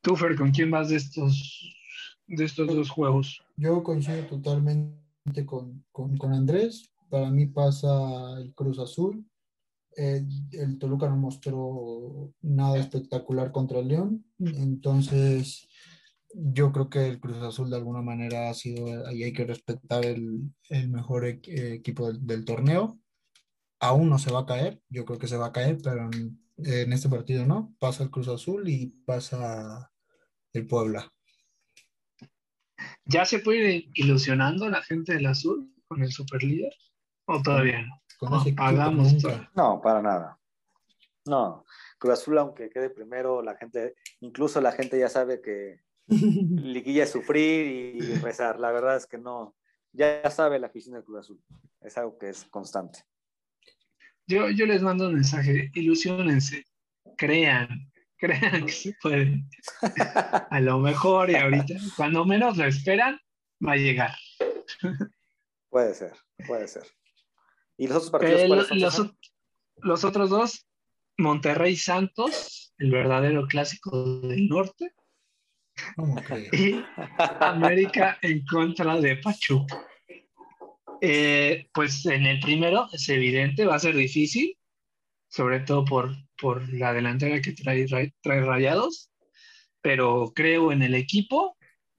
[0.00, 1.83] Tú, Fer, ¿con quién vas de estos,
[2.26, 3.42] de estos dos juegos?
[3.56, 6.90] Yo coincido totalmente con, con, Andrés.
[7.08, 9.24] Para mí pasa el Cruz Azul
[9.96, 15.68] el Toluca no mostró nada espectacular contra el León, entonces
[16.34, 20.04] yo creo que el Cruz Azul de alguna manera ha sido, ahí hay que respetar
[20.04, 22.98] el, el mejor equipo del, torneo.
[23.80, 26.10] Aún no se va a caer, yo creo que se va a caer, pero
[26.56, 27.74] en este partido no.
[27.78, 29.92] Pasa el Cruz Azul y pasa
[30.52, 31.12] el Puebla.
[33.04, 36.72] ¿Ya se puede ir ilusionando la gente del Azul con el superlíder?
[37.26, 38.00] ¿O todavía no?
[39.54, 40.38] No, para nada.
[41.26, 41.64] No,
[41.98, 47.10] Cruz Azul, aunque quede primero, la gente, incluso la gente ya sabe que liguilla es
[47.10, 48.60] sufrir y rezar.
[48.60, 49.54] La verdad es que no,
[49.92, 51.40] ya sabe la afición de Cruz Azul.
[51.80, 53.00] Es algo que es constante.
[54.26, 56.64] Yo, yo les mando un mensaje, ilusionense,
[57.16, 57.92] crean,
[58.24, 59.44] crean que se puede.
[60.50, 63.20] A lo mejor y ahorita, cuando menos lo esperan,
[63.66, 64.14] va a llegar.
[65.68, 66.12] Puede ser,
[66.46, 66.84] puede ser.
[67.76, 68.76] ¿Y los otros partidos eh,
[69.82, 70.66] los, otros dos,
[71.18, 74.92] Monterrey Santos, el verdadero clásico del norte.
[76.52, 76.82] y
[77.40, 79.84] América en contra de Pachuca.
[81.00, 84.56] Eh, pues en el primero es evidente, va a ser difícil,
[85.34, 87.86] sobre todo por, por la delantera que trae,
[88.22, 89.10] trae rayados,
[89.80, 91.56] pero creo en el equipo.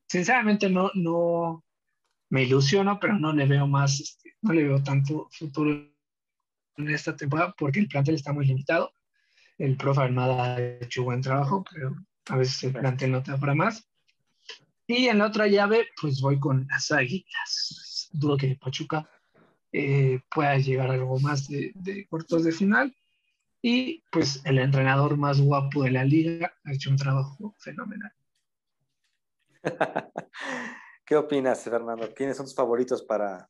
[0.07, 1.61] Sinceramente no, no
[2.29, 5.71] me ilusiono, pero no le veo más este, no le veo tanto futuro
[6.77, 8.93] en esta temporada porque el plantel está muy limitado.
[9.57, 11.93] El profe Armada ha hecho buen trabajo, pero
[12.27, 13.85] a veces el plantel no te da para más.
[14.87, 18.09] Y en la otra llave, pues voy con las águilas.
[18.13, 19.09] Dudo que Pachuca
[19.73, 22.95] eh, pueda llegar a algo más de, de cuartos de final.
[23.67, 28.11] Y pues el entrenador más guapo de la liga ha hecho un trabajo fenomenal.
[31.03, 32.13] ¿Qué opinas, Fernando?
[32.13, 33.49] ¿Quiénes son tus favoritos para,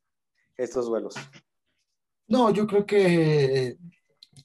[0.56, 1.16] estos duelos?
[2.30, 3.76] No, yo creo que,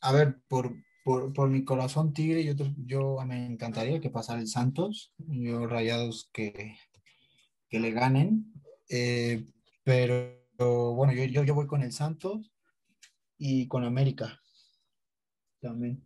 [0.01, 2.55] a ver, por, por, mi corazón tigre, yo,
[2.85, 6.79] yo me encantaría que pasara el Santos, yo rayados que,
[7.68, 8.53] que le ganen,
[8.89, 9.47] eh,
[9.85, 10.37] pero
[10.97, 12.53] bueno, yo, yo, yo voy con el Santos
[13.39, 14.39] y con América
[15.61, 16.02] también.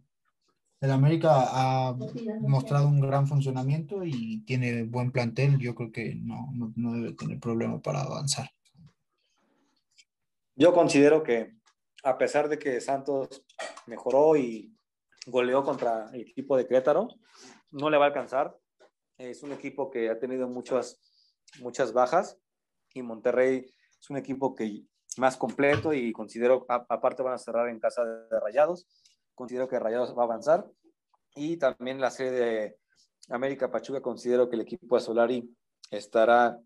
[0.81, 1.97] El América ha
[2.41, 5.59] mostrado un gran funcionamiento y tiene buen plantel.
[5.59, 8.51] Yo creo que no, no debe tener problema para avanzar.
[10.57, 11.55] Yo considero que
[12.03, 13.45] a pesar de que Santos
[13.87, 14.77] mejoró y
[15.27, 17.09] goleó contra el equipo de Querétaro,
[17.71, 18.57] no le va a alcanzar.
[19.17, 21.01] Es un equipo que ha tenido muchas,
[21.61, 22.39] muchas bajas
[22.93, 23.65] y Monterrey
[23.99, 24.85] es un equipo que
[25.17, 28.87] más completo y considero, aparte van a cerrar en casa de Rayados,
[29.35, 30.71] considero que Rayados va a avanzar.
[31.35, 32.79] Y también la serie de
[33.29, 35.57] América Pachuca considero que el equipo de Solari
[35.91, 36.59] estará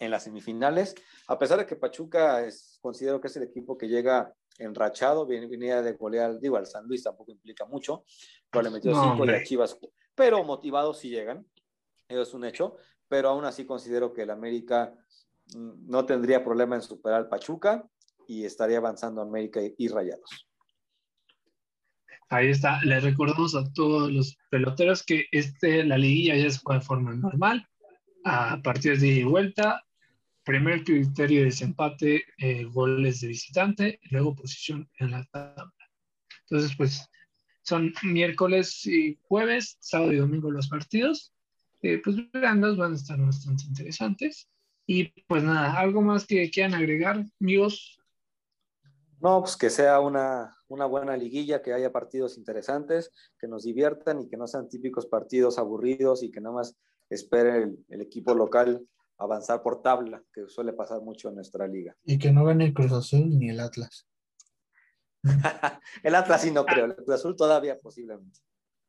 [0.00, 0.94] en las semifinales,
[1.28, 5.82] a pesar de que Pachuca es, considero que es el equipo que llega enrachado, venía
[5.82, 8.04] de golear, digo, al San Luis tampoco implica mucho,
[8.50, 9.78] pero le metió cinco de Chivas,
[10.14, 11.46] pero motivados sí llegan,
[12.08, 12.76] eso es un hecho,
[13.08, 14.94] pero aún así considero que el América
[15.54, 17.86] mm, no tendría problema en superar al Pachuca
[18.26, 20.49] y estaría avanzando América y Rayados.
[22.30, 26.78] Ahí está, le recordamos a todos los peloteros que este, la liguilla ya se juega
[26.78, 27.66] de forma normal,
[28.24, 29.84] a partir de vuelta,
[30.44, 35.72] primer criterio de desempate, eh, goles de visitante, luego posición en la tabla.
[36.42, 37.08] Entonces, pues
[37.62, 41.32] son miércoles y jueves, sábado y domingo los partidos.
[41.82, 44.48] Eh, pues ambos van a estar bastante interesantes.
[44.86, 47.99] Y pues nada, algo más que quieran agregar, amigos.
[49.20, 54.20] No, pues que sea una, una buena liguilla, que haya partidos interesantes, que nos diviertan
[54.20, 56.76] y que no sean típicos partidos aburridos y que nada más
[57.10, 58.82] espere el, equipo local
[59.18, 61.94] avanzar por tabla, que suele pasar mucho en nuestra liga.
[62.04, 64.06] Y que no gane el Cruz Azul ni el Atlas.
[66.02, 68.40] el Atlas sí no creo, el Cruz Azul todavía posiblemente.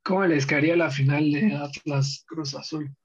[0.03, 2.95] ¿Cómo les caería la final de Atlas Cruz Azul?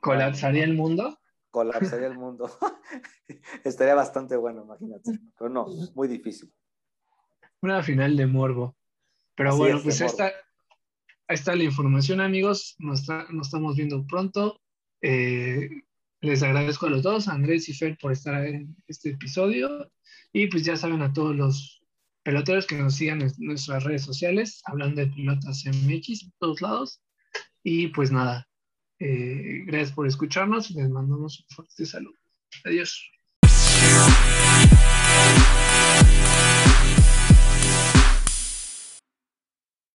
[0.00, 1.18] ¿Colapsaría el mundo?
[1.50, 2.50] Colapsaría el mundo.
[3.64, 5.18] Estaría bastante bueno, imagínate.
[5.38, 6.52] Pero no, muy difícil.
[7.62, 8.76] Una final de morbo.
[9.34, 12.74] Pero bueno, pues esta, ahí está la información, amigos.
[12.78, 13.04] Nos,
[13.42, 14.60] estamos viendo pronto.
[15.00, 15.68] Eh,
[16.20, 19.90] les agradezco a los dos, Andrés y Fer, por estar en este episodio.
[20.32, 21.80] Y pues ya saben a todos los
[22.24, 27.00] peloteros que nos sigan en nuestras redes sociales, hablando de pilotas MX en todos lados.
[27.62, 28.47] Y pues nada,
[29.00, 32.16] eh, gracias por escucharnos y les mandamos un fuerte saludo.
[32.64, 33.10] Adiós.